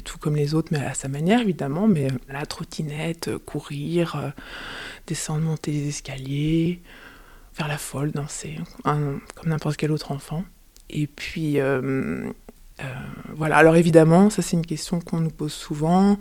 tout 0.00 0.18
comme 0.18 0.36
les 0.36 0.54
autres, 0.54 0.68
mais 0.72 0.84
à 0.84 0.94
sa 0.94 1.08
manière 1.08 1.40
évidemment. 1.40 1.86
Mais 1.86 2.06
euh, 2.06 2.14
la 2.28 2.46
trottinette, 2.46 3.28
euh, 3.28 3.38
courir, 3.38 4.16
euh, 4.16 4.30
descendre, 5.06 5.42
monter 5.42 5.72
les 5.72 5.88
escaliers, 5.88 6.80
faire 7.52 7.68
la 7.68 7.78
folle, 7.78 8.10
danser, 8.10 8.58
comme 8.82 9.20
n'importe 9.46 9.76
quel 9.76 9.92
autre 9.92 10.12
enfant. 10.12 10.44
Et 10.90 11.06
puis 11.06 11.58
voilà, 13.36 13.56
alors 13.56 13.76
évidemment, 13.76 14.28
ça 14.28 14.42
c'est 14.42 14.56
une 14.56 14.66
question 14.66 15.00
qu'on 15.00 15.20
nous 15.20 15.30
pose 15.30 15.52
souvent. 15.52 16.18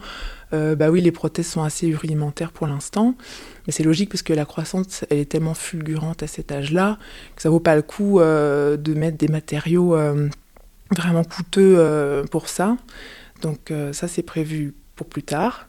bah 0.52 0.90
oui, 0.92 1.02
les 1.02 1.12
prothèses 1.12 1.48
sont 1.48 1.64
assez 1.64 1.94
rudimentaires 1.96 2.52
pour 2.52 2.68
l'instant, 2.68 3.16
mais 3.66 3.74
c'est 3.74 3.84
logique 3.84 4.10
parce 4.10 4.22
que 4.22 4.34
la 4.34 4.46
croissance, 4.46 5.06
elle 5.10 5.18
est 5.20 5.26
tellement 5.26 5.56
fulgurante 5.56 6.22
à 6.22 6.28
cet 6.28 6.52
âge-là 6.52 7.00
que 7.36 7.42
ça 7.42 7.50
vaut 7.50 7.60
pas 7.60 7.76
le 7.76 7.82
coup 7.82 8.20
de 8.20 8.94
mettre 8.94 9.18
des 9.18 9.28
matériaux 9.28 9.98
vraiment 10.96 11.24
coûteux 11.24 12.24
pour 12.30 12.48
ça. 12.48 12.78
Donc 13.42 13.72
euh, 13.72 13.94
ça 13.94 14.08
c'est 14.08 14.24
prévu 14.24 14.74
pour 14.96 15.08
plus 15.08 15.24
tard. 15.24 15.68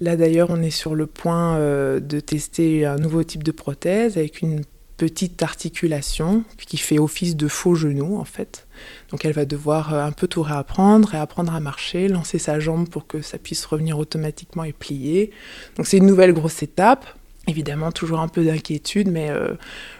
Là 0.00 0.16
d'ailleurs 0.16 0.48
on 0.50 0.60
est 0.62 0.70
sur 0.70 0.94
le 0.94 1.06
point 1.06 1.56
euh, 1.56 2.00
de 2.00 2.20
tester 2.20 2.84
un 2.86 2.96
nouveau 2.96 3.22
type 3.22 3.42
de 3.42 3.52
prothèse 3.52 4.16
avec 4.16 4.42
une 4.42 4.62
petite 4.96 5.42
articulation 5.42 6.44
qui 6.58 6.76
fait 6.76 6.98
office 6.98 7.34
de 7.34 7.48
faux 7.48 7.74
genou 7.74 8.18
en 8.18 8.24
fait. 8.24 8.66
Donc 9.10 9.24
elle 9.24 9.32
va 9.32 9.44
devoir 9.44 9.94
un 9.94 10.12
peu 10.12 10.28
tout 10.28 10.42
réapprendre, 10.42 11.08
réapprendre 11.08 11.54
à 11.54 11.60
marcher, 11.60 12.08
lancer 12.08 12.38
sa 12.38 12.60
jambe 12.60 12.88
pour 12.88 13.06
que 13.06 13.20
ça 13.20 13.38
puisse 13.38 13.64
revenir 13.64 13.98
automatiquement 13.98 14.64
et 14.64 14.72
plier. 14.72 15.32
Donc 15.76 15.86
c'est 15.86 15.96
une 15.96 16.06
nouvelle 16.06 16.32
grosse 16.32 16.62
étape. 16.62 17.06
Évidemment, 17.48 17.90
toujours 17.90 18.20
un 18.20 18.28
peu 18.28 18.44
d'inquiétude, 18.44 19.10
mais 19.10 19.30
euh, 19.30 19.54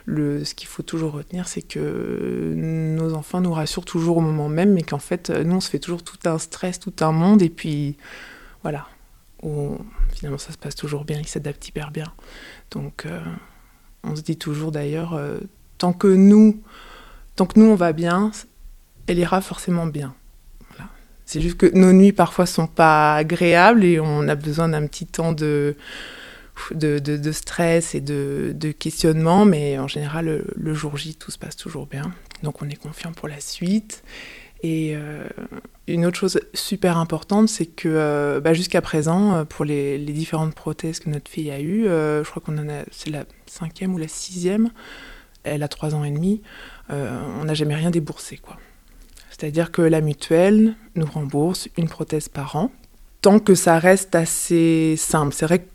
le, 0.04 0.44
ce 0.44 0.54
qu'il 0.54 0.68
faut 0.68 0.84
toujours 0.84 1.12
retenir, 1.12 1.48
c'est 1.48 1.62
que 1.62 2.54
nos 2.56 3.14
enfants 3.14 3.40
nous 3.40 3.52
rassurent 3.52 3.84
toujours 3.84 4.18
au 4.18 4.20
moment 4.20 4.48
même, 4.48 4.72
mais 4.72 4.82
qu'en 4.82 5.00
fait, 5.00 5.30
nous, 5.30 5.56
on 5.56 5.60
se 5.60 5.68
fait 5.68 5.80
toujours 5.80 6.04
tout 6.04 6.18
un 6.24 6.38
stress, 6.38 6.78
tout 6.78 6.94
un 7.00 7.10
monde, 7.10 7.42
et 7.42 7.50
puis 7.50 7.96
voilà. 8.62 8.86
finalement 10.12 10.38
ça 10.38 10.52
se 10.52 10.58
passe 10.58 10.76
toujours 10.76 11.04
bien, 11.04 11.18
il 11.18 11.26
s'adapte 11.26 11.66
hyper 11.66 11.90
bien. 11.90 12.12
Donc 12.70 13.06
on 14.04 14.14
se 14.14 14.22
dit 14.22 14.36
toujours 14.36 14.70
d'ailleurs, 14.70 15.20
tant 15.78 15.92
que 15.92 16.06
nous, 16.06 16.62
tant 17.34 17.46
que 17.46 17.58
nous 17.58 17.66
on 17.66 17.74
va 17.74 17.92
bien, 17.92 18.30
elle 19.08 19.18
ira 19.18 19.40
forcément 19.40 19.86
bien. 19.86 20.14
C'est 21.24 21.40
juste 21.40 21.56
que 21.56 21.66
nos 21.74 21.92
nuits 21.92 22.12
parfois 22.12 22.46
sont 22.46 22.66
pas 22.66 23.14
agréables 23.14 23.84
et 23.84 23.98
on 23.98 24.28
a 24.28 24.34
besoin 24.34 24.68
d'un 24.68 24.86
petit 24.86 25.06
temps 25.06 25.32
de, 25.32 25.76
de, 26.72 27.32
stress 27.32 27.94
et 27.94 28.00
de, 28.00 28.72
questionnement, 28.78 29.44
mais 29.44 29.78
en 29.78 29.88
général, 29.88 30.44
le, 30.54 30.74
jour 30.74 30.96
J, 30.96 31.14
tout 31.14 31.30
se 31.30 31.38
passe 31.38 31.56
toujours 31.56 31.86
bien. 31.86 32.12
Donc 32.42 32.62
on 32.62 32.68
est 32.68 32.76
confiant 32.76 33.12
pour 33.12 33.28
la 33.28 33.40
suite. 33.40 34.02
Et 34.62 34.92
euh, 34.94 35.24
une 35.88 36.06
autre 36.06 36.16
chose 36.16 36.40
super 36.54 36.96
importante, 36.96 37.48
c'est 37.48 37.66
que 37.66 37.88
euh, 37.88 38.40
bah, 38.40 38.54
jusqu'à 38.54 38.80
présent, 38.80 39.34
euh, 39.34 39.44
pour 39.44 39.64
les, 39.64 39.98
différentes 39.98 40.54
prothèses 40.54 41.00
que 41.00 41.10
notre 41.10 41.30
fille 41.30 41.50
a 41.50 41.60
eues, 41.60 41.84
je 41.84 42.28
crois 42.30 42.42
qu'on 42.44 42.58
en 42.58 42.68
a, 42.68 42.84
c'est 42.92 43.10
la 43.10 43.24
cinquième 43.46 43.94
ou 43.94 43.98
la 43.98 44.08
sixième, 44.08 44.70
elle 45.42 45.62
a 45.62 45.68
trois 45.68 45.94
ans 45.94 46.04
et 46.04 46.10
demi, 46.10 46.42
on 46.90 47.44
n'a 47.44 47.54
jamais 47.54 47.74
rien 47.74 47.90
déboursé, 47.90 48.36
quoi. 48.36 48.58
C'est-à-dire 49.30 49.72
que 49.72 49.82
la 49.82 50.00
mutuelle 50.00 50.76
nous 50.94 51.06
rembourse 51.06 51.68
une 51.76 51.88
prothèse 51.88 52.28
par 52.28 52.54
an, 52.54 52.70
tant 53.22 53.38
que 53.40 53.54
ça 53.54 53.78
reste 53.78 54.14
assez 54.14 54.94
simple. 54.96 55.34
C'est 55.34 55.46
vrai 55.46 55.60
que 55.60 55.68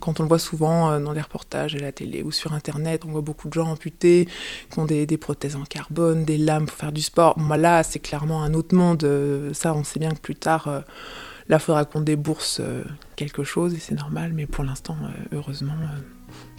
quand 0.00 0.20
on 0.20 0.22
le 0.22 0.28
voit 0.28 0.38
souvent 0.38 0.90
euh, 0.90 1.00
dans 1.00 1.12
les 1.12 1.20
reportages 1.20 1.74
à 1.74 1.78
la 1.78 1.92
télé 1.92 2.22
ou 2.22 2.32
sur 2.32 2.52
Internet, 2.52 3.04
on 3.06 3.10
voit 3.10 3.20
beaucoup 3.20 3.48
de 3.48 3.52
gens 3.52 3.68
amputés 3.70 4.28
qui 4.70 4.78
ont 4.78 4.84
des, 4.84 5.06
prothèses 5.18 5.56
en 5.56 5.64
carbone, 5.64 6.24
des 6.24 6.38
lames 6.38 6.66
pour 6.66 6.76
faire 6.76 6.92
du 6.92 7.02
sport. 7.02 7.38
Bon, 7.38 7.54
là, 7.54 7.82
c'est 7.82 7.98
clairement 7.98 8.42
un 8.42 8.54
autre 8.54 8.74
monde. 8.74 9.04
Euh, 9.04 9.52
ça, 9.52 9.74
on 9.74 9.84
sait 9.84 9.98
bien 9.98 10.10
que 10.10 10.20
plus 10.20 10.34
tard, 10.34 10.68
euh, 10.68 10.80
là, 11.48 11.56
il 11.56 11.60
faudra 11.60 11.84
qu'on 11.84 12.00
débourse 12.00 12.60
quelque 13.16 13.44
chose 13.44 13.74
et 13.74 13.78
c'est 13.78 13.94
normal. 13.94 14.32
Mais 14.34 14.46
pour 14.46 14.64
l'instant, 14.64 14.96
heureusement, 15.32 15.74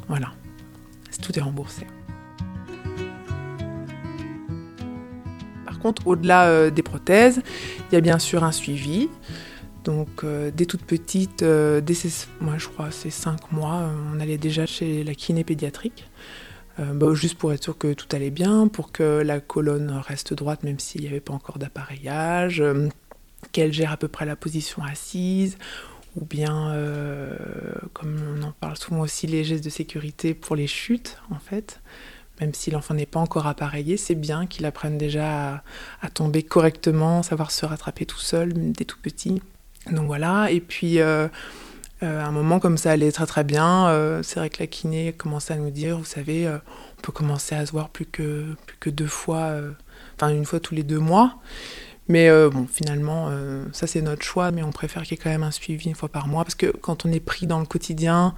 voilà, 0.07 0.31
tout 1.21 1.37
est 1.37 1.41
remboursé. 1.41 1.85
Par 5.65 5.79
contre, 5.79 6.07
au-delà 6.07 6.69
des 6.71 6.83
prothèses, 6.83 7.41
il 7.89 7.95
y 7.95 7.97
a 7.97 8.01
bien 8.01 8.19
sûr 8.19 8.43
un 8.43 8.51
suivi. 8.51 9.09
Donc 9.83 10.23
euh, 10.23 10.51
dès 10.53 10.65
toute 10.65 10.83
petite, 10.83 11.43
euh, 11.43 11.81
dès 11.81 11.95
moi 12.41 12.55
je 12.57 12.67
crois 12.67 12.91
c'est 12.91 13.09
5 13.09 13.51
mois, 13.51 13.75
euh, 13.75 13.95
on 14.13 14.19
allait 14.19 14.37
déjà 14.37 14.65
chez 14.65 15.03
la 15.03 15.15
kiné 15.15 15.43
pédiatrique. 15.43 16.09
Bah, 16.93 17.13
juste 17.13 17.37
pour 17.37 17.51
être 17.51 17.61
sûr 17.61 17.77
que 17.77 17.91
tout 17.91 18.07
allait 18.15 18.29
bien, 18.29 18.69
pour 18.69 18.93
que 18.93 19.21
la 19.21 19.41
colonne 19.41 19.91
reste 20.07 20.33
droite 20.33 20.63
même 20.63 20.79
s'il 20.79 21.01
n'y 21.01 21.07
avait 21.07 21.19
pas 21.19 21.33
encore 21.33 21.59
d'appareillage, 21.59 22.63
qu'elle 23.51 23.73
gère 23.73 23.91
à 23.91 23.97
peu 23.97 24.07
près 24.07 24.25
la 24.25 24.37
position 24.37 24.81
assise, 24.81 25.57
ou 26.15 26.23
bien, 26.23 26.73
comme 27.91 28.15
on 28.33 28.43
en 28.43 28.53
parle 28.53 28.77
souvent 28.77 29.01
aussi, 29.01 29.27
les 29.27 29.43
gestes 29.43 29.65
de 29.65 29.69
sécurité 29.69 30.33
pour 30.33 30.55
les 30.55 30.67
chutes 30.67 31.17
en 31.31 31.39
fait. 31.39 31.81
Même 32.39 32.53
si 32.53 32.71
l'enfant 32.71 32.93
n'est 32.93 33.05
pas 33.05 33.19
encore 33.19 33.47
appareillé, 33.47 33.97
c'est 33.97 34.15
bien 34.15 34.45
qu'il 34.47 34.65
apprenne 34.65 34.97
déjà 34.97 35.63
à, 36.01 36.09
tomber 36.09 36.43
correctement, 36.43 37.23
savoir 37.23 37.51
se 37.51 37.65
rattraper 37.65 38.05
tout 38.05 38.19
seul 38.19 38.53
dès 38.71 38.85
tout 38.85 38.99
petit. 39.01 39.41
Donc 39.91 40.07
voilà, 40.07 40.51
et 40.51 40.59
puis 40.59 40.99
euh, 40.99 41.27
euh, 42.03 42.23
à 42.23 42.27
un 42.27 42.31
moment 42.31 42.59
comme 42.59 42.77
ça 42.77 42.91
allait 42.91 43.11
très 43.11 43.25
très 43.25 43.43
bien, 43.43 43.87
euh, 43.87 44.21
c'est 44.23 44.39
vrai 44.39 44.49
que 44.49 44.59
la 44.59 44.67
kiné 44.67 45.13
commençait 45.13 45.53
à 45.53 45.57
nous 45.57 45.71
dire, 45.71 45.97
vous 45.97 46.05
savez, 46.05 46.47
on 46.47 47.01
peut 47.01 47.11
commencer 47.11 47.55
à 47.55 47.65
se 47.65 47.71
voir 47.71 47.89
plus 47.89 48.05
que, 48.05 48.55
plus 48.65 48.77
que 48.79 48.89
deux 48.89 49.07
fois, 49.07 49.53
enfin 50.15 50.29
une 50.29 50.45
fois 50.45 50.59
tous 50.59 50.75
les 50.75 50.83
deux 50.83 50.99
mois. 50.99 51.37
Mais 52.07 52.29
bon, 52.49 52.65
finalement, 52.71 53.29
ça 53.71 53.85
c'est 53.85 54.01
notre 54.01 54.23
choix, 54.23 54.51
mais 54.51 54.63
on 54.63 54.71
préfère 54.71 55.03
qu'il 55.03 55.11
y 55.11 55.19
ait 55.19 55.23
quand 55.23 55.29
même 55.29 55.43
un 55.43 55.51
suivi 55.51 55.87
une 55.87 55.95
fois 55.95 56.09
par 56.09 56.27
mois, 56.27 56.43
parce 56.43 56.55
que 56.55 56.67
quand 56.67 57.05
on 57.05 57.11
est 57.11 57.19
pris 57.19 57.45
dans 57.45 57.59
le 57.59 57.65
quotidien, 57.65 58.33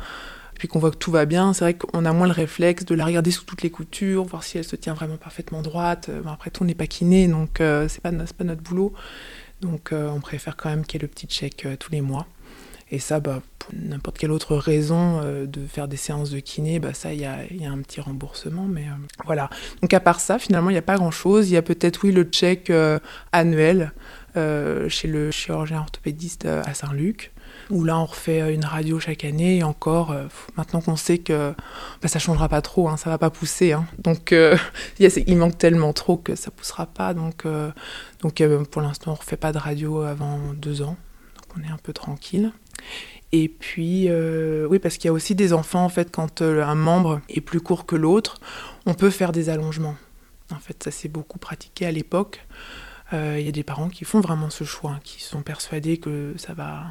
puis 0.55 0.67
qu'on 0.67 0.77
voit 0.77 0.91
que 0.91 0.97
tout 0.97 1.09
va 1.09 1.25
bien, 1.25 1.53
c'est 1.53 1.63
vrai 1.63 1.73
qu'on 1.73 2.05
a 2.05 2.13
moins 2.13 2.27
le 2.27 2.33
réflexe 2.33 2.85
de 2.85 2.93
la 2.93 3.05
regarder 3.05 3.31
sous 3.31 3.45
toutes 3.45 3.63
les 3.63 3.71
coutures, 3.71 4.25
voir 4.25 4.43
si 4.43 4.57
elle 4.57 4.63
se 4.63 4.75
tient 4.75 4.93
vraiment 4.93 5.17
parfaitement 5.17 5.61
droite. 5.61 6.09
après 6.27 6.51
tout, 6.51 6.63
on 6.63 6.65
n'est 6.65 6.75
pas 6.75 6.87
kiné, 6.87 7.27
donc 7.27 7.57
c'est 7.59 8.01
pas, 8.01 8.11
pas 8.11 8.43
notre 8.43 8.61
boulot. 8.61 8.93
Donc 9.61 9.91
euh, 9.91 10.09
on 10.09 10.19
préfère 10.19 10.57
quand 10.57 10.69
même 10.69 10.85
qu'il 10.85 10.99
y 10.99 11.03
ait 11.03 11.07
le 11.07 11.07
petit 11.07 11.27
chèque 11.29 11.65
euh, 11.65 11.75
tous 11.77 11.91
les 11.91 12.01
mois. 12.01 12.27
Et 12.93 12.99
ça, 12.99 13.21
bah, 13.21 13.41
pour 13.57 13.69
n'importe 13.73 14.17
quelle 14.17 14.31
autre 14.31 14.57
raison 14.57 15.21
euh, 15.23 15.45
de 15.45 15.65
faire 15.65 15.87
des 15.87 15.95
séances 15.95 16.29
de 16.29 16.39
kiné, 16.39 16.79
bah, 16.79 16.93
ça, 16.93 17.13
il 17.13 17.21
y 17.21 17.25
a, 17.25 17.37
un 17.71 17.81
petit 17.81 18.01
remboursement. 18.01 18.65
Mais 18.65 18.85
voilà. 19.25 19.49
Donc 19.81 19.93
à 19.93 19.99
part 19.99 20.19
ça, 20.19 20.39
finalement, 20.39 20.69
il 20.69 20.73
n'y 20.73 20.79
a 20.79 20.83
pas 20.83 20.97
grand-chose. 20.97 21.49
Il 21.49 21.53
y 21.53 21.57
a 21.57 21.61
peut-être, 21.61 22.03
oui, 22.03 22.11
le 22.11 22.27
chèque 22.29 22.71
annuel 23.31 23.93
chez 24.35 25.07
le 25.07 25.31
chirurgien 25.31 25.79
orthopédiste 25.79 26.45
à 26.45 26.73
Saint-Luc 26.73 27.31
où 27.71 27.83
là 27.83 27.97
on 27.97 28.05
refait 28.05 28.53
une 28.53 28.65
radio 28.65 28.99
chaque 28.99 29.25
année 29.25 29.57
et 29.57 29.63
encore 29.63 30.15
maintenant 30.57 30.81
qu'on 30.81 30.95
sait 30.95 31.17
que 31.17 31.53
bah, 32.01 32.07
ça 32.07 32.19
changera 32.19 32.49
pas 32.49 32.61
trop 32.61 32.89
hein, 32.89 32.97
ça 32.97 33.09
va 33.09 33.17
pas 33.17 33.29
pousser 33.29 33.71
hein. 33.71 33.85
donc 33.97 34.35
il 34.99 35.37
manque 35.37 35.57
tellement 35.57 35.93
trop 35.93 36.17
que 36.17 36.35
ça 36.35 36.51
poussera 36.51 36.85
pas 36.85 37.13
donc 37.13 37.45
euh, 38.41 38.63
pour 38.65 38.81
l'instant, 38.81 39.11
on 39.11 39.15
refait 39.15 39.37
pas 39.37 39.51
de 39.51 39.57
radio 39.57 40.01
avant 40.01 40.39
deux 40.53 40.81
ans. 40.81 40.97
Donc 41.35 41.57
on 41.57 41.63
est 41.63 41.71
un 41.71 41.77
peu 41.77 41.93
tranquille. 41.93 42.51
Et 43.31 43.47
puis, 43.47 44.07
euh, 44.09 44.67
oui, 44.69 44.79
parce 44.79 44.97
qu'il 44.97 45.05
y 45.05 45.09
a 45.09 45.13
aussi 45.13 45.35
des 45.35 45.53
enfants, 45.53 45.83
en 45.83 45.89
fait, 45.89 46.11
quand 46.11 46.41
euh, 46.41 46.63
un 46.63 46.75
membre 46.75 47.21
est 47.29 47.41
plus 47.41 47.61
court 47.61 47.85
que 47.85 47.95
l'autre, 47.95 48.39
on 48.85 48.93
peut 48.93 49.09
faire 49.09 49.31
des 49.31 49.49
allongements. 49.49 49.95
En 50.51 50.59
fait, 50.59 50.83
ça 50.83 50.91
s'est 50.91 51.07
beaucoup 51.07 51.39
pratiqué 51.39 51.85
à 51.85 51.91
l'époque. 51.91 52.45
Il 53.13 53.41
y 53.41 53.49
a 53.49 53.51
des 53.51 53.63
parents 53.63 53.89
qui 53.89 54.05
font 54.05 54.21
vraiment 54.21 54.49
ce 54.49 54.63
choix, 54.63 54.97
qui 55.03 55.21
sont 55.21 55.41
persuadés 55.41 55.97
que 55.97 56.33
ça 56.37 56.53
va, 56.53 56.85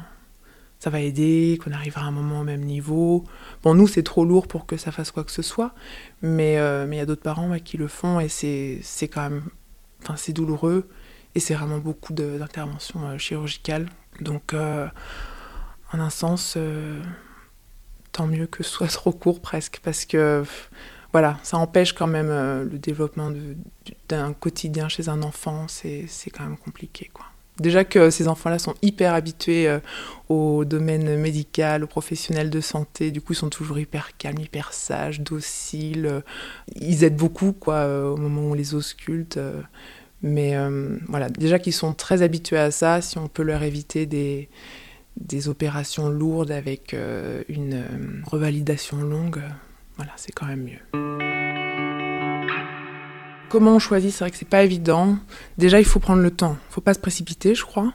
ça 0.81 0.89
va 0.89 0.99
aider, 0.99 1.57
qu'on 1.63 1.71
arrivera 1.71 2.01
à 2.01 2.05
un 2.05 2.11
moment 2.11 2.41
au 2.41 2.43
même 2.43 2.65
niveau. 2.65 3.23
Bon, 3.63 3.73
nous, 3.73 3.87
c'est 3.87 4.03
trop 4.03 4.25
lourd 4.25 4.47
pour 4.47 4.65
que 4.65 4.75
ça 4.75 4.91
fasse 4.91 5.11
quoi 5.11 5.23
que 5.23 5.31
ce 5.31 5.41
soit, 5.41 5.73
mais 6.21 6.55
il 6.55 6.93
y 6.95 6.99
a 6.99 7.05
d'autres 7.05 7.21
parents 7.21 7.57
qui 7.59 7.77
le 7.77 7.87
font 7.87 8.19
et 8.19 8.27
c'est 8.27 9.07
quand 9.07 9.21
même, 9.21 9.43
enfin, 10.01 10.15
c'est 10.17 10.33
douloureux 10.33 10.89
et 11.35 11.39
c'est 11.39 11.53
vraiment 11.53 11.77
beaucoup 11.77 12.13
d'interventions 12.13 13.07
euh, 13.07 13.17
chirurgicales. 13.17 13.87
Donc, 14.19 14.53
euh, 14.53 14.87
en 15.93 15.99
un 15.99 16.09
sens, 16.09 16.55
euh, 16.57 17.01
tant 18.11 18.27
mieux 18.27 18.47
que 18.47 18.63
ce 18.63 18.69
soit 18.71 18.87
trop 18.87 19.11
court 19.11 19.41
presque, 19.41 19.79
parce 19.83 20.05
que 20.05 20.43
voilà, 21.11 21.39
ça 21.43 21.57
empêche 21.57 21.93
quand 21.93 22.07
même 22.07 22.29
le 22.29 22.77
développement 22.79 23.31
d'un 24.07 24.31
quotidien 24.31 24.87
chez 24.87 25.09
un 25.09 25.23
enfant, 25.23 25.67
c'est 25.67 26.07
quand 26.33 26.43
même 26.43 26.57
compliqué. 26.57 27.09
quoi. 27.13 27.25
Déjà 27.59 27.83
que 27.83 28.09
ces 28.09 28.27
enfants-là 28.27 28.57
sont 28.57 28.73
hyper 28.81 29.13
habitués 29.13 29.69
au 30.29 30.65
domaine 30.65 31.17
médical, 31.17 31.83
aux 31.83 31.87
professionnels 31.87 32.49
de 32.49 32.61
santé, 32.61 33.11
du 33.11 33.21
coup 33.21 33.33
ils 33.33 33.35
sont 33.35 33.49
toujours 33.49 33.77
hyper 33.77 34.17
calmes, 34.17 34.39
hyper 34.39 34.73
sages, 34.73 35.21
dociles, 35.21 36.23
ils 36.75 37.03
aident 37.03 37.17
beaucoup 37.17 37.51
quoi, 37.51 37.85
au 38.09 38.17
moment 38.17 38.41
où 38.41 38.51
on 38.51 38.53
les 38.53 38.73
ausculte. 38.73 39.37
Mais 40.23 40.55
euh, 40.55 40.97
voilà, 41.07 41.29
déjà 41.29 41.59
qu'ils 41.59 41.73
sont 41.73 41.93
très 41.93 42.21
habitués 42.21 42.57
à 42.57 42.71
ça, 42.71 43.01
si 43.01 43.17
on 43.17 43.27
peut 43.27 43.43
leur 43.43 43.63
éviter 43.63 44.05
des, 44.05 44.49
des 45.17 45.49
opérations 45.49 46.09
lourdes 46.09 46.51
avec 46.51 46.93
euh, 46.93 47.43
une 47.49 47.73
euh, 47.73 48.21
revalidation 48.25 48.97
longue, 48.97 49.41
voilà, 49.97 50.11
c'est 50.17 50.31
quand 50.31 50.45
même 50.45 50.63
mieux. 50.63 51.50
Comment 53.51 53.75
on 53.75 53.79
choisit 53.79 54.11
C'est 54.11 54.23
vrai 54.23 54.31
que 54.31 54.37
c'est 54.37 54.47
pas 54.47 54.63
évident. 54.63 55.17
Déjà, 55.57 55.79
il 55.79 55.85
faut 55.85 55.99
prendre 55.99 56.21
le 56.21 56.31
temps. 56.31 56.57
Il 56.69 56.73
faut 56.73 56.81
pas 56.81 56.93
se 56.93 56.99
précipiter, 56.99 57.53
je 57.53 57.65
crois. 57.65 57.91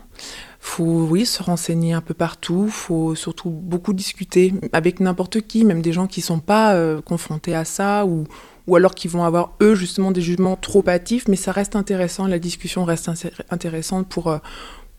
Faut, 0.60 1.06
oui, 1.10 1.24
se 1.24 1.42
renseigner 1.42 1.94
un 1.94 2.00
peu 2.02 2.14
partout. 2.14 2.68
Faut 2.68 3.14
surtout 3.14 3.50
beaucoup 3.50 3.92
discuter 3.92 4.52
avec 4.72 5.00
n'importe 5.00 5.40
qui, 5.40 5.64
même 5.64 5.80
des 5.80 5.92
gens 5.92 6.06
qui 6.06 6.20
sont 6.20 6.40
pas 6.40 6.76
confrontés 7.04 7.54
à 7.54 7.64
ça 7.64 8.04
ou, 8.04 8.26
ou 8.66 8.76
alors 8.76 8.94
qu'ils 8.94 9.10
vont 9.10 9.24
avoir 9.24 9.52
eux 9.62 9.74
justement 9.74 10.10
des 10.10 10.20
jugements 10.20 10.56
trop 10.56 10.84
hâtifs, 10.88 11.28
mais 11.28 11.36
ça 11.36 11.52
reste 11.52 11.76
intéressant, 11.76 12.26
la 12.26 12.38
discussion 12.38 12.84
reste 12.84 13.10
intéressante 13.50 14.08
pour, 14.08 14.28
euh, 14.28 14.38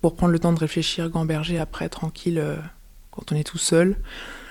pour 0.01 0.15
prendre 0.15 0.31
le 0.31 0.39
temps 0.39 0.53
de 0.53 0.59
réfléchir, 0.59 1.09
gamberger 1.09 1.59
après, 1.59 1.89
tranquille, 1.89 2.39
euh, 2.39 2.55
quand 3.11 3.31
on 3.31 3.35
est 3.35 3.43
tout 3.43 3.57
seul. 3.57 3.97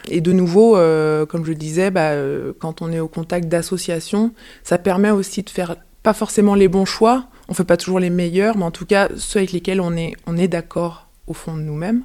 Et 0.08 0.20
de 0.20 0.32
nouveau, 0.32 0.76
euh, 0.76 1.26
comme 1.26 1.44
je 1.44 1.50
le 1.50 1.56
disais, 1.56 1.90
bah, 1.90 2.12
quand 2.60 2.80
on 2.80 2.92
est 2.92 3.00
au 3.00 3.08
contact 3.08 3.48
d'associations, 3.48 4.32
ça 4.62 4.78
permet 4.78 5.10
aussi 5.10 5.42
de 5.42 5.50
faire 5.50 5.76
pas 6.06 6.14
forcément 6.14 6.54
les 6.54 6.68
bons 6.68 6.84
choix, 6.84 7.26
on 7.48 7.54
fait 7.54 7.64
pas 7.64 7.76
toujours 7.76 7.98
les 7.98 8.10
meilleurs, 8.10 8.56
mais 8.56 8.64
en 8.64 8.70
tout 8.70 8.86
cas 8.86 9.08
ceux 9.16 9.40
avec 9.40 9.50
lesquels 9.50 9.80
on 9.80 9.96
est, 9.96 10.14
on 10.28 10.36
est 10.36 10.46
d'accord 10.46 11.08
au 11.26 11.32
fond 11.32 11.56
de 11.56 11.62
nous-mêmes. 11.62 12.04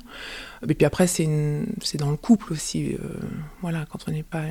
Et 0.67 0.73
puis 0.73 0.87
après, 0.87 1.05
c'est 1.05 1.27
dans 1.99 2.09
le 2.09 2.17
couple 2.17 2.53
aussi. 2.53 2.97
voilà, 3.61 3.85
quand 3.91 3.99
on 4.07 4.11
n'est 4.11 4.23
pas 4.23 4.41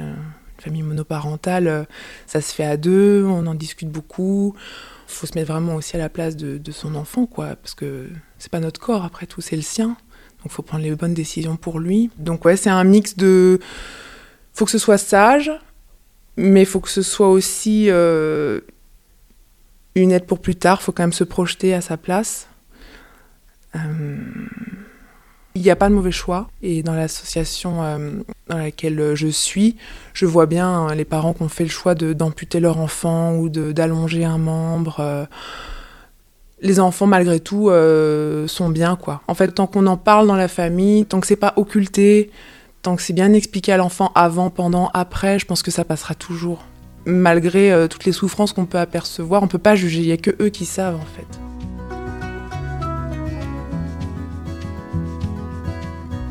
famille 0.61 0.83
monoparentale, 0.83 1.66
euh, 1.66 1.85
ça 2.26 2.40
se 2.40 2.54
fait 2.54 2.64
à 2.64 2.76
deux, 2.76 3.25
on 3.26 3.47
en 3.47 3.54
discute 3.54 3.88
beaucoup. 3.88 4.54
Il 5.09 5.12
faut 5.12 5.26
se 5.26 5.37
mettre 5.37 5.50
vraiment 5.52 5.75
aussi 5.75 5.97
à 5.97 5.99
la 5.99 6.09
place 6.09 6.37
de, 6.37 6.71
son 6.71 6.95
enfant, 6.95 7.26
quoi, 7.26 7.57
parce 7.57 7.75
que 7.75 8.09
c'est 8.38 8.52
pas 8.52 8.61
notre 8.61 8.80
corps, 8.80 9.04
après 9.04 9.26
tout, 9.26 9.40
c'est 9.40 9.57
le 9.57 9.62
sien. 9.62 9.97
Donc 10.42 10.52
faut 10.52 10.62
prendre 10.62 10.85
les 10.85 10.95
bonnes 10.95 11.14
décisions 11.14 11.57
pour 11.57 11.80
lui. 11.80 12.11
Donc 12.19 12.45
ouais, 12.45 12.57
c'est 12.57 12.71
un 12.71 12.85
mix 12.85 13.16
de... 13.16 13.59
faut 14.52 14.64
que 14.64 14.71
ce 14.71 14.78
soit 14.78 14.99
sage, 14.99 15.50
mais 16.37 16.64
faut 16.64 16.80
que 16.80 16.88
ce 16.88 17.02
soit 17.02 17.28
aussi 17.28 17.90
euh, 17.90 18.61
une 19.94 20.12
aide 20.12 20.26
pour 20.26 20.40
plus 20.40 20.56
tard. 20.56 20.82
Faut 20.82 20.92
quand 20.92 21.02
même 21.02 21.12
se 21.12 21.25
projeter 21.25 21.75
à 21.75 21.80
sa 21.80 21.97
place. 21.97 22.47
Euh, 23.76 24.16
Il 25.54 25.62
n'y 25.62 25.70
a 25.70 25.76
pas 25.76 25.88
de 25.88 25.94
mauvais 25.94 26.12
choix. 26.12 26.49
Et 26.62 26.82
dans 26.82 26.94
l'association 26.94 27.82
euh, 27.82 28.11
dans 28.49 28.59
laquelle 28.59 29.14
je 29.14 29.28
suis, 29.28 29.76
je 30.12 30.26
vois 30.26 30.47
bien 30.47 30.94
les 30.94 31.04
parents 31.04 31.32
qui 31.32 31.42
ont 31.42 31.49
fait 31.49 31.64
le 31.64 31.70
choix 31.70 31.94
d'amputer 31.94 32.61
leur 32.61 32.78
enfant 32.78 33.35
ou 33.37 33.49
d'allonger 33.49 34.25
un 34.25 34.38
membre. 34.38 35.00
Euh. 35.00 35.26
les 36.62 36.78
enfants, 36.78 37.06
malgré 37.06 37.40
tout, 37.40 37.70
sont 38.47 38.68
bien, 38.68 38.97
quoi. 38.97 39.23
En 39.28 39.35
fait, 39.35 39.49
tant 39.49 39.66
qu'on 39.66 39.87
en 39.87 39.97
parle 39.97 40.26
dans 40.26 40.37
la 40.37 40.49
famille, 40.49 41.04
tant 41.04 41.20
que 41.20 41.26
c'est 41.26 41.37
pas 41.37 41.54
occulté, 41.56 42.30
tant 42.82 42.97
que 42.97 43.02
c'est 43.02 43.12
bien 43.12 43.32
expliqué 43.32 43.73
à 43.73 43.76
l'enfant 43.76 44.12
avant, 44.14 44.50
pendant, 44.50 44.90
après, 44.94 45.38
je 45.38 45.47
pense 45.47 45.62
que 45.62 45.70
ça 45.70 45.85
passera 45.85 46.14
toujours. 46.14 46.64
Malgré 47.07 47.87
toutes 47.88 48.04
les 48.04 48.12
souffrances 48.12 48.52
qu'on 48.52 48.66
peut 48.66 48.78
apercevoir, 48.78 49.42
on 49.42 49.49
peut 49.49 49.59
pas 49.59 49.75
juger. 49.75 50.00
Il 50.00 50.07
y 50.07 50.12
a 50.12 50.16
que 50.16 50.30
eux 50.40 50.50
qui 50.50 50.66
savent, 50.66 50.97
en 50.97 51.16
fait. 51.16 51.40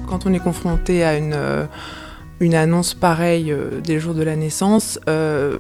Quand 0.09 0.25
on 0.25 0.33
est 0.33 0.39
confronté 0.39 1.03
à 1.03 1.17
une, 1.17 1.33
euh, 1.33 1.67
annonce 2.41 2.95
pareille 2.95 3.51
euh, 3.51 3.79
des 3.79 3.99
jours 3.99 4.15
de 4.15 4.23
la 4.23 4.35
naissance, 4.35 4.99
euh, 5.07 5.59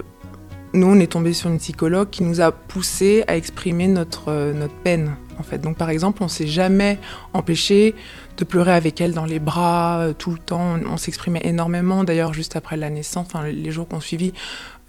nous, 0.73 0.87
on 0.87 0.99
est 0.99 1.11
tombé 1.11 1.33
sur 1.33 1.51
une 1.51 1.59
psychologue 1.59 2.09
qui 2.09 2.23
nous 2.23 2.41
a 2.41 2.51
poussé 2.51 3.23
à 3.27 3.37
exprimer 3.37 3.87
notre, 3.87 4.53
peine. 4.83 5.15
En 5.37 5.43
fait. 5.43 5.59
Donc, 5.59 5.77
par 5.77 5.89
exemple, 5.89 6.23
on 6.23 6.27
s'est 6.27 6.47
jamais 6.47 6.99
empêché 7.33 7.95
de 8.37 8.43
pleurer 8.43 8.73
avec 8.73 8.99
elle 9.01 9.13
dans 9.13 9.25
les 9.25 9.39
bras 9.39 10.07
tout 10.17 10.31
le 10.31 10.37
temps. 10.37 10.77
On, 10.91 10.97
s'exprimait 10.97 11.41
énormément. 11.43 12.03
D'ailleurs, 12.03 12.33
juste 12.33 12.55
après 12.55 12.75
la 12.75 12.89
naissance, 12.89 13.27
les 13.45 13.71
jours 13.71 13.87
qu'on 13.87 14.01
suivit, 14.01 14.33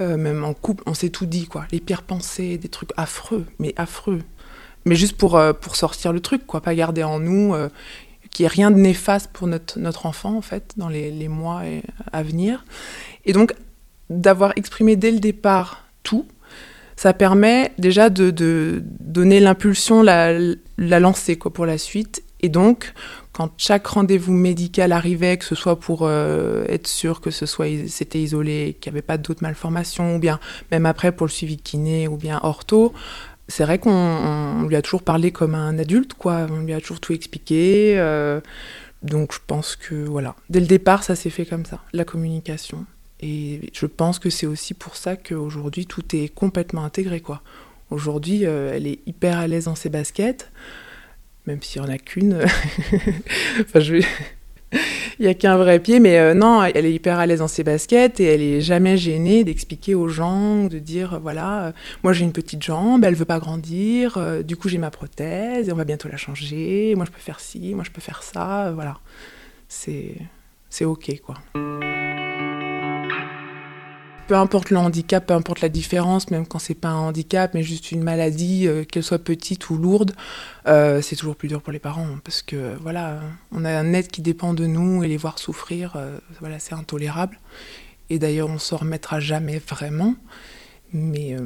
même 0.00 0.44
en 0.44 0.54
couple, 0.54 0.82
on 0.86 0.94
s'est 0.94 1.10
tout 1.10 1.26
dit, 1.26 1.46
quoi. 1.46 1.66
Les 1.72 1.80
pires 1.80 2.02
pensées, 2.02 2.58
des 2.58 2.68
trucs 2.68 2.90
affreux, 2.96 3.46
mais 3.58 3.74
affreux. 3.76 4.22
Mais 4.84 4.96
juste 4.96 5.16
pour, 5.16 5.40
pour 5.60 5.76
sortir 5.76 6.12
le 6.12 6.20
truc, 6.20 6.46
quoi. 6.46 6.60
Pas 6.60 6.74
garder 6.74 7.02
en 7.02 7.20
nous 7.20 7.54
qu'il 8.30 8.44
n'y 8.44 8.46
ait 8.46 8.48
rien 8.48 8.70
de 8.70 8.78
néfaste 8.78 9.30
pour 9.32 9.46
notre, 9.46 9.78
notre 9.78 10.06
enfant, 10.06 10.36
en 10.36 10.42
fait, 10.42 10.72
dans 10.76 10.88
les, 10.88 11.10
les 11.10 11.28
mois 11.28 11.62
à 12.12 12.22
venir. 12.22 12.64
Et 13.26 13.32
donc, 13.32 13.52
d'avoir 14.08 14.52
exprimé 14.56 14.96
dès 14.96 15.10
le 15.10 15.20
départ 15.20 15.84
tout, 16.02 16.26
ça 16.96 17.14
permet 17.14 17.72
déjà 17.78 18.10
de, 18.10 18.30
de 18.30 18.82
donner 18.84 19.40
l'impulsion, 19.40 20.02
la, 20.02 20.38
la 20.76 21.00
lancer 21.00 21.36
quoi, 21.36 21.52
pour 21.52 21.64
la 21.64 21.78
suite. 21.78 22.22
Et 22.40 22.48
donc, 22.48 22.92
quand 23.32 23.50
chaque 23.58 23.86
rendez-vous 23.86 24.32
médical 24.32 24.92
arrivait, 24.92 25.36
que 25.36 25.44
ce 25.44 25.54
soit 25.54 25.78
pour 25.78 26.00
euh, 26.02 26.64
être 26.68 26.86
sûr 26.86 27.20
que 27.20 27.30
ce 27.30 27.46
soit 27.46 27.66
c'était 27.86 28.20
isolé, 28.20 28.76
qu'il 28.80 28.90
n'y 28.92 28.96
avait 28.96 29.06
pas 29.06 29.18
d'autres 29.18 29.42
malformations, 29.42 30.16
ou 30.16 30.18
bien 30.18 30.40
même 30.70 30.86
après 30.86 31.12
pour 31.12 31.26
le 31.26 31.30
suivi 31.30 31.58
kiné, 31.58 32.08
ou 32.08 32.16
bien 32.16 32.40
ortho, 32.42 32.92
c'est 33.48 33.64
vrai 33.64 33.78
qu'on 33.78 34.66
lui 34.68 34.76
a 34.76 34.82
toujours 34.82 35.02
parlé 35.02 35.32
comme 35.32 35.54
un 35.54 35.78
adulte, 35.78 36.14
quoi. 36.14 36.46
On 36.50 36.60
lui 36.60 36.72
a 36.72 36.80
toujours 36.80 37.00
tout 37.00 37.12
expliqué. 37.12 37.98
Euh, 37.98 38.40
donc 39.02 39.32
je 39.32 39.38
pense 39.46 39.76
que 39.76 39.94
voilà, 39.94 40.36
dès 40.50 40.60
le 40.60 40.66
départ, 40.66 41.02
ça 41.02 41.16
s'est 41.16 41.30
fait 41.30 41.46
comme 41.46 41.64
ça, 41.64 41.80
la 41.92 42.04
communication. 42.04 42.86
Et 43.20 43.70
je 43.74 43.86
pense 43.86 44.18
que 44.18 44.30
c'est 44.30 44.46
aussi 44.46 44.72
pour 44.72 44.96
ça 44.96 45.16
qu'aujourd'hui 45.16 45.86
tout 45.86 46.04
est 46.14 46.28
complètement 46.28 46.84
intégré, 46.84 47.20
quoi. 47.20 47.42
Aujourd'hui, 47.90 48.46
euh, 48.46 48.72
elle 48.74 48.86
est 48.86 49.00
hyper 49.06 49.38
à 49.38 49.46
l'aise 49.46 49.64
dans 49.64 49.74
ses 49.74 49.88
baskets, 49.88 50.50
même 51.50 51.62
s'il 51.62 51.82
n'y 51.82 51.88
en 51.88 51.92
a 51.92 51.98
qu'une. 51.98 52.38
enfin, 53.60 53.80
je 53.80 54.02
il 55.18 55.24
n'y 55.24 55.28
a 55.28 55.34
qu'un 55.34 55.56
vrai 55.56 55.78
pied, 55.78 56.00
mais 56.00 56.18
euh, 56.18 56.34
non, 56.34 56.62
elle 56.62 56.86
est 56.86 56.92
hyper 56.92 57.18
à 57.18 57.26
l'aise 57.26 57.40
dans 57.40 57.48
ses 57.48 57.64
baskets 57.64 58.20
et 58.20 58.24
elle 58.24 58.42
est 58.42 58.60
jamais 58.60 58.96
gênée 58.96 59.44
d'expliquer 59.44 59.94
aux 59.94 60.08
gens, 60.08 60.64
de 60.64 60.78
dire 60.78 61.18
voilà, 61.20 61.66
euh, 61.66 61.72
moi 62.02 62.12
j'ai 62.12 62.24
une 62.24 62.32
petite 62.32 62.62
jambe, 62.62 63.04
elle 63.04 63.14
veut 63.14 63.24
pas 63.24 63.38
grandir, 63.38 64.16
euh, 64.16 64.42
du 64.42 64.56
coup 64.56 64.68
j'ai 64.68 64.78
ma 64.78 64.90
prothèse 64.90 65.68
et 65.68 65.72
on 65.72 65.76
va 65.76 65.84
bientôt 65.84 66.08
la 66.08 66.16
changer, 66.16 66.94
moi 66.96 67.04
je 67.04 67.10
peux 67.10 67.20
faire 67.20 67.40
ci, 67.40 67.74
moi 67.74 67.84
je 67.84 67.90
peux 67.90 68.00
faire 68.00 68.22
ça, 68.22 68.72
voilà. 68.74 68.98
C'est 69.68 70.16
c'est 70.68 70.84
ok 70.84 71.20
quoi 71.24 71.36
peu 74.30 74.36
importe 74.36 74.70
le 74.70 74.76
handicap, 74.76 75.26
peu 75.26 75.34
importe 75.34 75.60
la 75.60 75.68
différence, 75.68 76.30
même 76.30 76.46
quand 76.46 76.60
c'est 76.60 76.76
pas 76.76 76.90
un 76.90 76.98
handicap, 76.98 77.52
mais 77.52 77.64
juste 77.64 77.90
une 77.90 78.04
maladie, 78.04 78.68
euh, 78.68 78.84
qu'elle 78.84 79.02
soit 79.02 79.18
petite 79.18 79.70
ou 79.70 79.76
lourde, 79.76 80.12
euh, 80.68 81.02
c'est 81.02 81.16
toujours 81.16 81.34
plus 81.34 81.48
dur 81.48 81.60
pour 81.60 81.72
les 81.72 81.80
parents 81.80 82.06
parce 82.22 82.40
que 82.40 82.76
voilà, 82.80 83.18
on 83.50 83.64
a 83.64 83.72
un 83.72 83.92
être 83.92 84.06
qui 84.06 84.22
dépend 84.22 84.54
de 84.54 84.66
nous 84.66 85.02
et 85.02 85.08
les 85.08 85.16
voir 85.16 85.40
souffrir, 85.40 85.94
euh, 85.96 86.16
voilà, 86.38 86.60
c'est 86.60 86.74
intolérable. 86.74 87.40
Et 88.08 88.20
d'ailleurs, 88.20 88.48
on 88.48 88.60
s'en 88.60 88.76
remettra 88.76 89.18
jamais 89.18 89.58
vraiment, 89.58 90.14
mais 90.92 91.36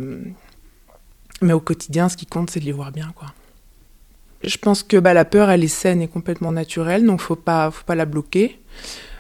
mais 1.41 1.55
au 1.55 1.61
quotidien, 1.61 2.11
ce 2.11 2.19
qui 2.19 2.27
compte, 2.27 2.51
c'est 2.51 2.61
de 2.61 2.67
les 2.67 2.73
voir 2.73 2.93
bien, 2.93 3.13
quoi. 3.17 3.29
Je 4.43 4.59
pense 4.59 4.83
que 4.83 4.99
bah, 4.99 5.15
la 5.15 5.25
peur, 5.25 5.49
elle 5.49 5.65
est 5.65 5.69
saine 5.69 6.03
et 6.03 6.09
complètement 6.09 6.53
naturelle, 6.53 7.07
donc 7.07 7.23
faut 7.23 7.35
pas, 7.35 7.71
faut 7.71 7.85
pas 7.85 7.95
la 7.95 8.05
bloquer. 8.05 8.61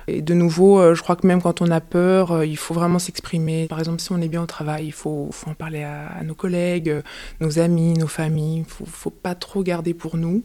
Et 0.06 0.22
de 0.22 0.34
nouveau, 0.34 0.78
euh, 0.78 0.94
je 0.94 1.02
crois 1.02 1.16
que 1.16 1.26
même 1.26 1.40
quand 1.40 1.62
on 1.62 1.70
a 1.70 1.80
peur, 1.80 2.32
euh, 2.32 2.46
il 2.46 2.56
faut 2.56 2.74
vraiment 2.74 2.98
s'exprimer. 2.98 3.66
Par 3.68 3.78
exemple, 3.78 4.00
si 4.00 4.12
on 4.12 4.20
est 4.20 4.28
bien 4.28 4.42
au 4.42 4.46
travail, 4.46 4.86
il 4.86 4.92
faut, 4.92 5.30
en 5.46 5.54
parler 5.54 5.82
à, 5.82 6.22
nos 6.24 6.34
collègues, 6.34 6.90
euh, 6.90 7.02
nos 7.40 7.58
amis, 7.58 7.94
nos 7.94 8.06
familles. 8.06 8.56
Il 8.56 8.60
ne 8.60 8.64
faut, 8.64 8.86
faut, 8.86 9.10
pas 9.10 9.34
trop 9.34 9.62
garder 9.62 9.94
pour 9.94 10.16
nous. 10.16 10.44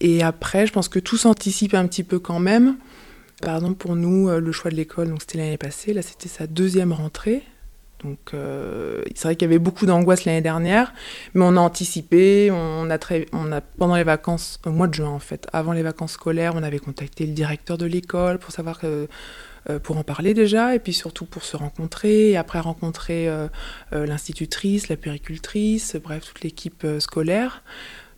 Et 0.00 0.22
après, 0.22 0.66
je 0.66 0.72
pense 0.72 0.88
que 0.88 1.00
tout 1.00 1.16
s'anticipe 1.16 1.74
un 1.74 1.86
petit 1.86 2.04
peu 2.04 2.18
quand 2.18 2.38
même. 2.38 2.76
Par 3.42 3.56
exemple, 3.56 3.76
pour 3.76 3.96
nous, 3.96 4.28
le 4.28 4.52
choix 4.52 4.70
de 4.70 4.76
l'école, 4.76 5.08
donc 5.08 5.20
c'était 5.20 5.38
l'année 5.38 5.58
passée, 5.58 5.92
là 5.92 6.02
c'était 6.02 6.28
sa 6.28 6.48
deuxième 6.48 6.92
rentrée. 6.92 7.44
Donc 8.02 8.32
euh, 8.32 9.02
c'est 9.14 9.24
vrai 9.24 9.36
qu'il 9.36 9.46
y 9.46 9.50
avait 9.50 9.58
beaucoup 9.58 9.84
d'angoisse 9.84 10.24
l'année 10.24 10.40
dernière, 10.40 10.92
mais 11.34 11.44
on 11.44 11.56
a 11.56 11.60
anticipé, 11.60 12.50
on 12.52 12.88
a, 12.90 13.60
pendant 13.76 13.96
les 13.96 14.04
vacances, 14.04 14.60
au 14.64 14.70
mois 14.70 14.86
de 14.86 14.94
juin 14.94 15.08
en 15.08 15.18
fait, 15.18 15.48
avant 15.52 15.72
les 15.72 15.82
vacances 15.82 16.12
scolaires, 16.12 16.52
on 16.54 16.62
avait 16.62 16.78
contacté 16.78 17.26
le 17.26 17.32
directeur 17.32 17.76
de 17.76 17.86
l'école 17.86 18.38
pour 18.38 18.52
savoir 18.52 18.78
que, 18.78 19.08
euh, 19.68 19.78
pour 19.80 19.98
en 19.98 20.04
parler 20.04 20.32
déjà, 20.32 20.76
et 20.76 20.78
puis 20.78 20.92
surtout 20.92 21.24
pour 21.24 21.42
se 21.42 21.56
rencontrer, 21.56 22.30
et 22.30 22.36
après 22.36 22.60
rencontrer 22.60 23.28
euh, 23.28 23.48
l'institutrice, 23.90 24.88
la 24.88 24.96
péricultrice, 24.96 25.96
bref, 25.96 26.24
toute 26.24 26.42
l'équipe 26.42 26.86
scolaire, 27.00 27.64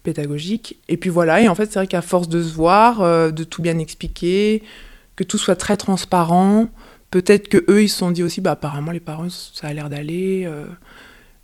pédagogique. 0.03 0.79
Et 0.88 0.99
puis 0.99 1.09
voilà, 1.09 1.40
et 1.40 1.49
en 1.49 1.55
fait 1.55 1.66
c'est 1.66 1.79
vrai 1.79 1.87
qu'à 1.87 2.03
force 2.03 2.29
de 2.29 2.43
se 2.43 2.53
voir, 2.53 3.33
de 3.33 3.45
tout 3.45 3.62
bien 3.62 3.79
expliquer, 3.79 4.62
que 5.16 5.25
tout 5.25 5.38
soit 5.38 5.57
très 5.57 5.79
transparent, 5.79 6.69
peut-être 7.11 7.49
que 7.49 7.64
eux 7.68 7.83
ils 7.83 7.88
se 7.88 7.99
sont 7.99 8.11
dit 8.11 8.23
aussi 8.23 8.40
bah 8.40 8.53
apparemment 8.53 8.92
les 8.92 9.01
parents 9.01 9.29
ça 9.31 9.68
a 9.68 9.73
l'air 9.73 9.90
d'aller 9.90 10.44
euh. 10.46 10.66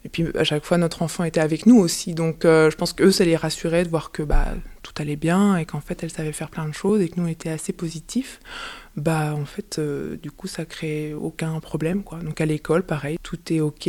et 0.04 0.08
puis 0.08 0.26
à 0.36 0.44
chaque 0.44 0.64
fois 0.64 0.78
notre 0.78 1.02
enfant 1.02 1.24
était 1.24 1.40
avec 1.40 1.66
nous 1.66 1.78
aussi. 1.78 2.14
Donc 2.14 2.44
euh, 2.44 2.70
je 2.70 2.76
pense 2.76 2.92
que 2.92 3.04
eux 3.04 3.12
ça 3.12 3.24
les 3.24 3.36
rassurait 3.36 3.84
de 3.84 3.88
voir 3.88 4.12
que 4.12 4.22
bah 4.22 4.46
tout 4.82 4.92
allait 4.98 5.16
bien 5.16 5.56
et 5.56 5.64
qu'en 5.64 5.80
fait 5.80 6.02
elle 6.04 6.10
savait 6.10 6.32
faire 6.32 6.48
plein 6.50 6.68
de 6.68 6.74
choses 6.74 7.00
et 7.00 7.08
que 7.08 7.18
nous 7.18 7.26
on 7.26 7.28
était 7.28 7.50
assez 7.50 7.72
positifs. 7.72 8.38
Bah 8.96 9.34
en 9.34 9.44
fait 9.44 9.78
euh, 9.78 10.16
du 10.16 10.30
coup 10.30 10.46
ça 10.46 10.64
crée 10.64 11.12
aucun 11.12 11.58
problème 11.58 12.04
quoi. 12.04 12.18
Donc 12.20 12.40
à 12.40 12.46
l'école 12.46 12.84
pareil 12.84 13.18
tout 13.24 13.52
est 13.52 13.60
ok. 13.60 13.88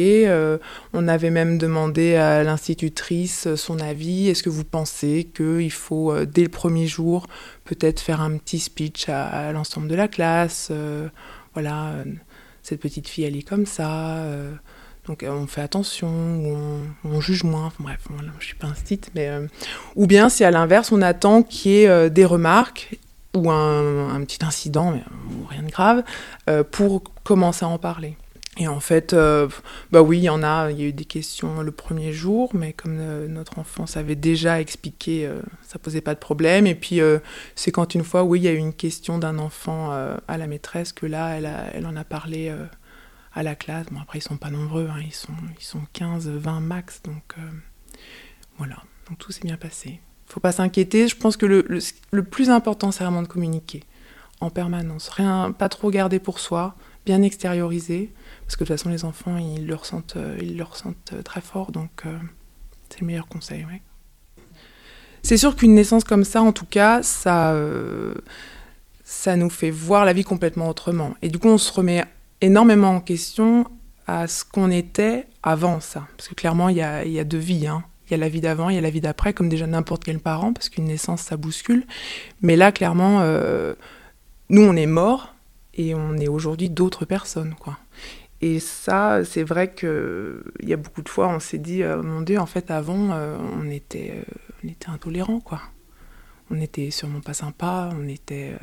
On 0.94 1.08
avait 1.08 1.30
même 1.30 1.60
demandé 1.60 2.16
à 2.16 2.44
l'institutrice 2.44 3.54
son 3.56 3.80
avis. 3.80 4.30
Est-ce 4.30 4.42
que 4.42 4.50
vous 4.50 4.66
pensez 4.66 5.30
qu'il 5.36 5.72
faut 5.72 6.26
dès 6.26 6.44
le 6.44 6.50
premier 6.50 6.88
jour 6.88 7.28
peut-être 7.63 8.00
faire 8.00 8.22
un 8.22 8.36
petit 8.38 8.60
speech 8.60 9.08
à, 9.10 9.28
à 9.28 9.52
l'ensemble 9.52 9.88
de 9.88 9.96
la 9.96 10.08
classe 10.08 10.72
voilà, 11.58 11.88
euh, 11.88 12.04
cette 12.62 12.80
petite 12.80 13.08
fille, 13.08 13.24
elle 13.24 13.36
est 13.36 13.41
comme 13.41 13.65
ça. 13.65 14.17
Euh, 14.17 14.52
donc 15.08 15.24
euh, 15.24 15.32
on 15.32 15.48
fait 15.48 15.62
attention, 15.62 16.08
on, 17.04 17.20
juge 17.20 17.43
moins, 17.43 17.72
bref, 17.80 17.98
voilà, 18.12 18.30
je 18.38 18.46
suis 18.46 18.56
pas 18.56 18.67
un 18.67 18.76
site, 18.76 19.10
mais 19.15 19.32
ou 19.96 20.06
bien 20.06 20.30
si 20.30 20.43
à 20.43 20.52
l'inverse 20.52 20.91
on 20.91 21.02
attend 21.02 21.41
qu'il 21.41 21.72
y 21.72 21.76
ait 21.86 22.10
des 22.12 22.26
remarques 22.26 23.00
ou 23.34 23.50
un, 23.50 24.24
petit 24.24 24.46
incident, 24.46 24.91
mais 24.91 25.02
rien 25.50 25.63
de 25.63 25.72
grave, 25.72 26.04
pour 26.70 27.02
commencer 27.24 27.65
à 27.65 27.70
en 27.70 27.80
parler. 27.80 28.17
Et 28.60 28.67
en 28.67 28.80
fait, 28.80 29.13
euh, 29.13 29.48
bah 29.91 30.02
oui, 30.02 30.17
il 30.17 30.24
y 30.24 30.30
en 30.30 30.41
a, 30.41 30.72
il 30.72 30.80
y 30.80 30.84
a 30.84 30.88
eu 30.88 30.93
des 30.93 31.06
questions 31.06 31.62
le 31.62 31.72
premier 31.72 32.12
jour, 32.12 32.50
mais 32.56 32.74
comme 32.74 32.98
euh, 33.00 33.28
notre 33.28 33.60
enfant 33.60 33.86
savait 33.86 34.15
déjà 34.15 34.60
expliquer, 34.60 35.28
euh, 35.28 35.41
ça 35.62 35.78
posait 35.78 36.02
pas 36.02 36.15
de 36.15 36.20
problème. 36.20 36.65
Et 36.65 36.74
puis, 36.74 37.00
c'est 37.56 37.72
quand 37.72 37.93
une 37.93 38.04
fois, 38.04 38.24
oui, 38.24 38.39
il 38.39 38.43
y 38.43 38.48
a 38.48 38.54
eu 38.54 38.58
une 38.58 38.74
question 38.74 39.20
d'un 39.20 39.38
enfant 39.38 39.91
à 39.91 40.38
la 40.38 40.48
maîtresse 40.48 40.91
que 40.91 41.06
là, 41.06 41.38
elle, 41.38 41.50
elle 41.74 41.86
en 41.86 41.96
a 41.96 42.04
parlé 42.04 42.54
à 43.34 43.43
la 43.43 43.56
classe. 43.56 43.88
Bon, 43.91 44.00
après, 44.02 44.20
ils 44.20 44.24
sont 44.24 44.38
pas 44.38 44.50
nombreux, 44.50 44.88
hein, 44.89 45.02
ils, 45.06 45.13
sont, 45.13 45.34
ils 45.60 45.65
sont 45.65 45.82
15, 45.93 46.28
20 46.28 46.60
max, 46.62 47.02
donc 47.04 47.36
voilà. 48.58 48.78
Donc 49.08 49.20
tout 49.20 49.32
s'est 49.32 49.43
bien 49.43 49.58
passé. 49.58 50.00
Faut 50.26 50.39
pas 50.39 50.52
s'inquiéter, 50.52 51.08
je 51.08 51.15
pense 51.15 51.38
que 51.38 51.46
le, 51.46 51.65
le, 51.70 51.80
le 52.12 52.24
plus 52.24 52.50
important, 52.50 52.91
c'est 52.91 53.04
vraiment 53.04 53.22
de 53.22 53.28
communiquer 53.28 53.84
en 54.41 54.50
permanence. 54.50 55.10
Rien, 55.10 55.52
pas 55.52 55.70
trop 55.70 55.89
garder 55.89 56.20
pour 56.20 56.39
soi, 56.39 56.76
bien 57.08 57.22
extérioriser. 57.22 58.12
Parce 58.46 58.58
que 58.58 58.63
de 58.63 58.67
toute 58.67 58.78
façon, 58.78 58.89
les 58.89 59.06
enfants, 59.06 59.38
ils 59.38 59.65
le 59.65 59.76
ressentent, 59.76 60.17
euh, 60.17 60.38
ils 60.41 60.58
le 60.58 60.63
ressentent 60.63 61.13
euh, 61.13 61.22
très 61.22 61.41
fort, 61.41 61.72
donc 61.72 62.04
euh, 62.06 62.17
c'est 62.89 63.02
le 63.02 63.08
meilleur 63.08 63.28
conseil. 63.28 63.65
C'est 65.24 65.38
sûr 65.38 65.56
qu'une 65.56 65.74
naissance 65.74 66.04
comme 66.04 66.26
ça, 66.26 66.41
en 66.41 66.52
tout 66.52 66.65
cas, 66.65 67.02
ça, 67.04 67.54
ça 69.04 69.36
nous 69.36 69.50
fait 69.50 69.72
voir 69.72 70.06
la 70.06 70.13
vie 70.13 70.24
complètement 70.24 70.70
autrement. 70.70 71.15
Et 71.22 71.28
du 71.28 71.38
coup, 71.38 71.50
on 71.50 71.58
se 71.58 71.74
remet 71.74 72.06
énormément 72.39 72.91
en 72.91 73.02
question 73.02 73.65
à 74.06 74.28
ce 74.28 74.46
qu'on 74.46 74.72
était 74.72 75.28
avant 75.43 75.82
ça. 75.82 76.08
Parce 76.15 76.30
que 76.30 76.36
clairement, 76.36 76.70
il 76.70 76.78
y 76.78 76.82
a, 76.82 77.04
y 77.04 77.20
a 77.20 77.26
deux 77.26 77.38
vies. 77.39 77.67
Hein. 77.67 77.84
Il 78.08 78.12
y 78.12 78.13
a 78.13 78.17
la 78.17 78.30
vie 78.30 78.39
d'avant, 78.39 78.70
il 78.70 78.76
y 78.76 78.78
a 78.78 78.82
la 78.82 78.89
vie 78.89 79.02
d'après, 79.02 79.34
comme 79.34 79.50
déjà 79.50 79.67
n'importe 79.67 80.06
quel 80.06 80.20
parent, 80.20 80.54
parce 80.54 80.70
qu'une 80.70 80.86
naissance, 80.86 81.24
ça 81.24 81.36
bouscule. 81.36 81.86
Mais 82.41 82.56
là, 82.56 82.72
clairement, 82.72 83.22
nous, 84.50 84.62
on 84.62 84.76
est 84.78 84.86
morts 84.86 85.34
et 85.78 85.96
on 85.96 86.18
est 86.18 86.28
aujourd'hui 86.28 86.70
d'autres 86.70 87.06
personnes, 87.06 87.56
quoi. 87.56 87.78
Et 88.42 88.60
ça, 88.60 89.24
c'est 89.26 89.44
vrai 89.44 89.74
qu'il 89.74 90.42
y 90.62 90.74
a 90.74 90.78
beaucoup 90.78 91.02
de 91.02 91.10
fois, 91.10 91.28
on 91.28 91.40
s'est 91.40 91.58
dit, 91.58 91.82
euh, 91.82 92.04
mon 92.04 92.22
Dieu, 92.22 92.40
en 92.40 92.46
fait, 92.46 92.70
avant, 92.70 93.12
euh, 93.12 93.38
on, 93.60 93.70
était, 93.70 94.13
euh, 94.16 94.34
on 94.63 94.68
était 94.68 94.90
intolérants, 94.90 95.40
quoi. 95.40 95.62
On 96.52 96.60
était 96.62 96.92
sûrement 96.92 97.22
pas 97.22 97.34
sympa, 97.34 97.90
on 97.94 98.08
était, 98.08 98.54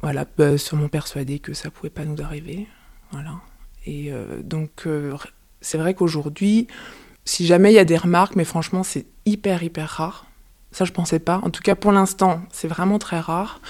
voilà, 0.00 0.24
bah, 0.38 0.56
sûrement 0.56 0.88
persuadés 0.88 1.38
que 1.38 1.52
ça 1.52 1.70
pouvait 1.70 1.90
pas 1.90 2.06
nous 2.06 2.22
arriver, 2.22 2.66
voilà. 3.10 3.40
Et 3.84 4.10
donc, 4.42 4.88
c'est 5.60 5.76
vrai 5.76 5.92
qu'aujourd'hui, 5.92 6.66
si 7.26 7.44
jamais 7.44 7.72
il 7.72 7.74
y 7.74 7.78
a 7.78 7.84
des 7.84 7.98
remarques, 7.98 8.36
mais 8.36 8.46
franchement, 8.46 8.82
c'est 8.84 9.04
hyper, 9.26 9.62
hyper 9.62 9.86
rare. 9.86 10.24
Ça, 10.72 10.86
je 10.86 10.92
pensais 10.92 11.18
pas. 11.18 11.40
En 11.44 11.50
tout 11.50 11.62
cas, 11.62 11.74
pour 11.74 11.92
l'instant, 11.92 12.40
c'est 12.50 12.68
vraiment 12.68 12.98
très 12.98 13.20
rare. 13.20 13.60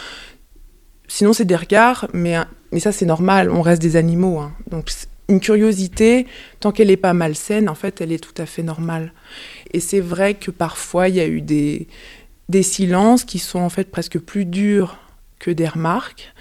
Sinon, 1.18 1.32
c'est 1.32 1.44
des 1.44 1.56
regards, 1.56 2.06
mais, 2.12 2.36
mais 2.70 2.78
ça, 2.78 2.92
c'est 2.92 3.04
normal, 3.04 3.50
on 3.50 3.60
reste 3.60 3.82
des 3.82 3.96
animaux. 3.96 4.38
Hein. 4.38 4.52
Donc, 4.70 4.92
une 5.28 5.40
curiosité, 5.40 6.28
tant 6.60 6.70
qu'elle 6.70 6.86
n'est 6.86 6.96
pas 6.96 7.12
malsaine, 7.12 7.68
en 7.68 7.74
fait, 7.74 8.00
elle 8.00 8.12
est 8.12 8.22
tout 8.22 8.40
à 8.40 8.46
fait 8.46 8.62
normale. 8.62 9.12
Et 9.72 9.80
c'est 9.80 9.98
vrai 9.98 10.34
que 10.34 10.52
parfois, 10.52 11.08
il 11.08 11.16
y 11.16 11.20
a 11.20 11.26
eu 11.26 11.40
des, 11.40 11.88
des 12.48 12.62
silences 12.62 13.24
qui 13.24 13.40
sont 13.40 13.58
en 13.58 13.68
fait 13.68 13.90
presque 13.90 14.20
plus 14.20 14.44
durs 14.44 14.96
que 15.40 15.50
des 15.50 15.66
remarques. 15.66 16.32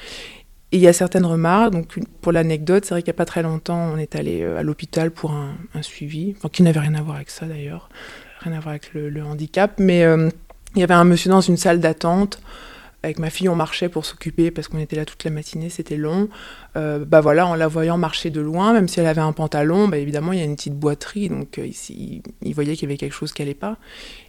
Et 0.72 0.78
il 0.78 0.84
y 0.84 0.88
a 0.88 0.94
certaines 0.94 1.26
remarques, 1.26 1.72
donc 1.72 1.98
pour 2.22 2.32
l'anecdote, 2.32 2.86
c'est 2.86 2.94
vrai 2.94 3.02
qu'il 3.02 3.10
n'y 3.10 3.16
a 3.16 3.18
pas 3.18 3.26
très 3.26 3.42
longtemps, 3.42 3.92
on 3.96 3.98
est 3.98 4.16
allé 4.16 4.44
euh, 4.44 4.60
à 4.60 4.62
l'hôpital 4.62 5.10
pour 5.10 5.32
un, 5.32 5.82
suivi, 5.82 6.36
qui 6.52 6.62
n'avait 6.62 6.82
rien 6.82 6.94
à 6.94 7.02
voir 7.02 7.16
avec 7.16 7.32
ça 7.32 7.48
d'ailleurs, 7.48 7.90
rien 8.42 8.54
à 8.54 8.60
voir 8.60 8.76
avec 8.76 8.94
le, 8.94 9.24
handicap, 9.24 9.80
mais 9.80 10.04
euh, 10.04 10.30
il 10.76 10.82
y 10.82 10.84
avait 10.84 10.94
un 10.94 11.04
monsieur 11.04 11.32
dans 11.32 11.42
une 11.42 11.58
salle 11.58 11.80
d'attente 11.80 12.40
avec 13.04 13.20
ma 13.20 13.30
fille, 13.30 13.48
on 13.48 13.56
marchait 13.56 13.90
pour 13.90 14.06
s'occuper 14.06 14.50
parce 14.52 14.68
qu'on 14.68 14.80
était 14.80 14.96
là 14.96 15.06
toute 15.06 15.24
la 15.24 15.30
matinée, 15.30 15.70
c'était 15.70 15.98
long. 15.98 16.30
Euh, 16.76 17.06
bah 17.06 17.22
voilà, 17.22 17.46
en 17.46 17.56
la 17.56 17.68
voyant 17.68 17.98
marcher 17.98 18.32
de 18.32 18.42
loin, 18.42 18.74
même 18.74 18.88
si 18.88 19.00
elle 19.00 19.06
avait 19.06 19.22
un 19.22 19.34
pantalon, 19.34 19.88
bah 19.88 19.98
évidemment 19.98 20.34
il 20.34 20.40
y 20.40 20.42
a 20.42 20.46
une 20.46 20.56
petite 20.56 20.76
boiterie, 20.76 21.30
donc 21.30 21.60
euh, 21.60 21.66
ici 21.66 22.24
il 22.42 22.54
voyait 22.56 22.74
qu'il 22.76 22.90
y 22.90 22.92
avait 22.92 22.98
quelque 22.98 23.14
chose 23.14 23.34
qui 23.34 23.42
allait 23.44 23.54
pas. 23.54 23.78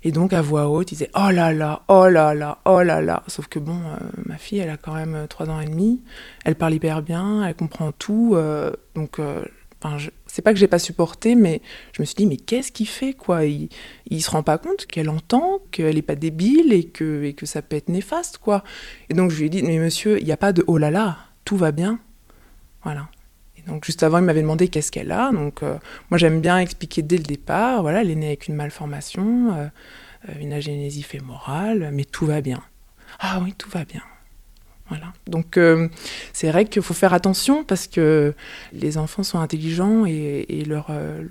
Et 0.05 0.13
donc 0.13 0.33
à 0.33 0.43
voix 0.43 0.69
haute, 0.69 0.93
il 0.93 0.97
disait 0.97 1.11
oh 1.17 1.31
là 1.31 1.53
là, 1.53 1.83
oh 1.89 2.09
là 2.09 2.35
là, 2.35 2.59
oh 2.67 2.83
là 2.83 3.01
là. 3.01 3.23
Sauf 3.27 3.49
que 3.49 3.59
bon, 3.59 3.79
euh, 3.79 3.97
ma 4.27 4.37
fille, 4.37 4.59
elle 4.59 4.71
a 4.71 4.77
quand 4.77 4.95
même 4.95 5.27
trois 5.29 5.49
ans 5.49 5.61
et 5.61 5.67
demi, 5.67 6.03
elle 6.45 6.55
parle 6.55 6.75
hyper 6.75 7.03
bien, 7.03 7.45
elle 7.47 7.55
comprend 7.55 7.93
tout, 7.93 8.37
donc 8.95 9.19
Enfin, 9.81 9.97
c'est 10.27 10.43
pas 10.43 10.53
que 10.53 10.59
j'ai 10.59 10.67
pas 10.67 10.81
supporté, 10.81 11.37
mais 11.37 11.63
je 11.93 12.03
me 12.03 12.07
suis 12.07 12.17
dit, 12.17 12.27
mais 12.27 12.37
qu'est-ce 12.37 12.73
qu'il 12.73 12.89
fait, 12.89 13.13
quoi? 13.13 13.45
Il, 13.45 13.69
il 14.11 14.23
se 14.23 14.31
rend 14.31 14.43
pas 14.43 14.59
compte 14.59 14.87
qu'elle 14.87 15.09
entend, 15.09 15.61
qu'elle 15.71 15.97
est 15.97 16.03
pas 16.03 16.17
débile 16.17 16.73
et 16.73 16.85
que, 16.85 17.23
et 17.23 17.33
que 17.33 17.47
ça 17.47 17.63
peut 17.63 17.77
être 17.77 17.89
néfaste, 17.89 18.39
quoi. 18.39 18.65
Et 19.09 19.15
donc, 19.15 19.31
je 19.31 19.39
lui 19.39 19.47
ai 19.47 19.49
dit, 19.49 19.63
mais 19.63 19.79
monsieur, 19.79 20.19
il 20.19 20.25
n'y 20.25 20.33
a 20.33 20.37
pas 20.37 20.53
de 20.53 20.65
oh 20.67 20.79
là 20.79 20.91
là, 20.91 21.19
tout 21.45 21.57
va 21.57 21.71
bien. 21.71 22.01
Voilà. 22.83 23.09
Et 23.57 23.63
donc, 23.63 23.85
juste 23.85 24.03
avant, 24.03 24.19
il 24.19 24.25
m'avait 24.25 24.43
demandé 24.43 24.67
qu'est-ce 24.67 24.91
qu'elle 24.91 25.13
a. 25.13 25.31
Donc, 25.31 25.63
euh, 25.63 25.79
moi, 26.11 26.19
j'aime 26.19 26.41
bien 26.41 26.59
expliquer 26.59 27.03
dès 27.03 27.17
le 27.17 27.23
départ. 27.23 27.83
Voilà, 27.83 28.01
elle 28.01 28.11
est 28.11 28.17
née 28.17 28.27
avec 28.29 28.49
une 28.49 28.57
malformation, 28.57 29.55
euh, 29.55 29.69
une 30.41 30.53
agénésie 30.53 31.05
fémorale, 31.05 31.91
mais 31.93 32.05
tout 32.05 32.27
va 32.27 32.41
bien. 32.41 32.63
Ah 33.21 33.41
oui, 33.43 33.55
tout 33.57 33.71
va 33.71 33.85
bien. 33.85 34.03
Voilà. 34.89 35.13
Donc 35.27 35.57
euh, 35.57 35.89
c'est 36.33 36.51
vrai 36.51 36.65
qu'il 36.65 36.83
faut 36.83 36.95
faire 36.95 37.13
attention 37.13 37.65
parce 37.65 37.87
que 37.87 38.35
les 38.73 38.97
enfants 38.99 39.23
sont 39.23 39.39
intelligents 39.39 40.07
et, 40.07 40.65
leur 40.67 40.87
euh, 40.91 41.25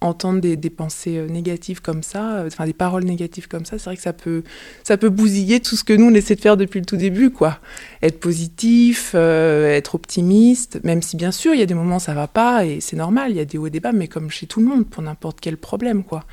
entendre 0.00 0.40
des, 0.40 0.70
pensées 0.70 1.18
euh, 1.18 1.26
négatives 1.26 1.82
comme 1.82 2.02
ça, 2.02 2.44
enfin 2.46 2.66
des 2.66 2.72
paroles 2.72 3.04
négatives 3.04 3.48
comme 3.48 3.64
ça, 3.64 3.78
c'est 3.78 3.86
vrai 3.86 3.96
que 3.96 4.02
ça 4.02 4.12
peut 4.12 4.44
ça 4.84 4.96
peut 4.96 5.08
bousiller 5.08 5.60
tout 5.60 5.76
ce 5.76 5.82
que 5.82 5.92
nous 5.92 6.06
on 6.06 6.14
essaie 6.14 6.36
de 6.36 6.40
faire 6.40 6.56
depuis 6.56 6.78
le 6.78 6.86
tout 6.86 6.96
début, 6.96 7.30
quoi. 7.30 7.58
Être 8.00 8.20
positif, 8.20 9.14
être 9.14 9.96
optimiste, 9.96 10.80
même 10.84 11.02
si 11.02 11.16
bien 11.16 11.32
sûr 11.32 11.52
il 11.52 11.60
y 11.60 11.64
a 11.64 11.66
des 11.66 11.74
moments 11.74 11.96
où 11.96 12.00
ça 12.00 12.14
va 12.14 12.28
pas 12.28 12.64
et 12.64 12.80
c'est 12.80 12.96
normal, 12.96 13.32
il 13.32 13.36
y 13.36 13.40
a 13.40 13.44
des 13.44 13.58
hauts 13.58 13.66
et 13.66 13.70
des 13.70 13.80
bas, 13.80 13.92
mais 13.92 14.06
comme 14.06 14.30
chez 14.30 14.46
tout 14.46 14.60
le 14.60 14.66
monde 14.66 14.86
pour 14.86 15.02
n'importe 15.02 15.40
quel 15.40 15.56
problème, 15.56 16.04
quoi. 16.04 16.24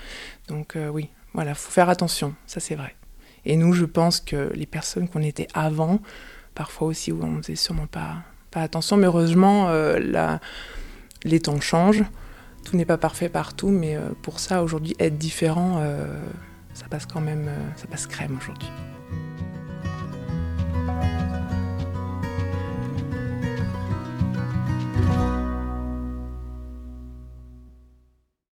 Donc 0.47 0.77
oui, 0.93 1.09
voilà, 1.33 1.55
faut 1.55 1.71
faire 1.71 1.89
attention, 1.89 2.35
ça 2.45 2.59
c'est 2.59 2.75
vrai. 2.75 2.93
Et 3.45 3.55
nous, 3.55 3.71
je 3.71 3.85
pense 3.85 4.19
que 4.19 4.51
les 4.53 4.65
personnes 4.65 5.07
qu'on 5.07 5.21
était 5.21 5.47
avant 5.53 6.01
parfois 6.57 6.87
aussi 6.87 7.11
où 7.11 7.23
on 7.23 7.41
faisait 7.41 7.55
sûrement 7.55 7.85
pas, 7.85 8.15
pas 8.49 8.61
attention. 8.61 8.97
Mais 8.97 9.05
heureusement, 9.05 9.67
euh, 9.69 9.99
les 11.23 11.39
temps 11.39 11.61
changent. 11.61 12.03
Tout 12.65 12.75
n'est 12.75 12.85
pas 12.85 12.97
parfait 12.97 13.29
partout, 13.29 13.69
mais 13.69 13.95
euh, 13.95 14.09
pour 14.23 14.39
ça, 14.39 14.63
aujourd'hui, 14.63 14.95
être 14.99 15.17
différent, 15.17 15.77
euh, 15.79 16.05
ça 16.73 16.87
passe 16.89 17.05
quand 17.05 17.21
même, 17.21 17.47
euh, 17.47 17.69
ça 17.75 17.87
passe 17.87 18.07
crème 18.07 18.37
aujourd'hui. 18.41 18.69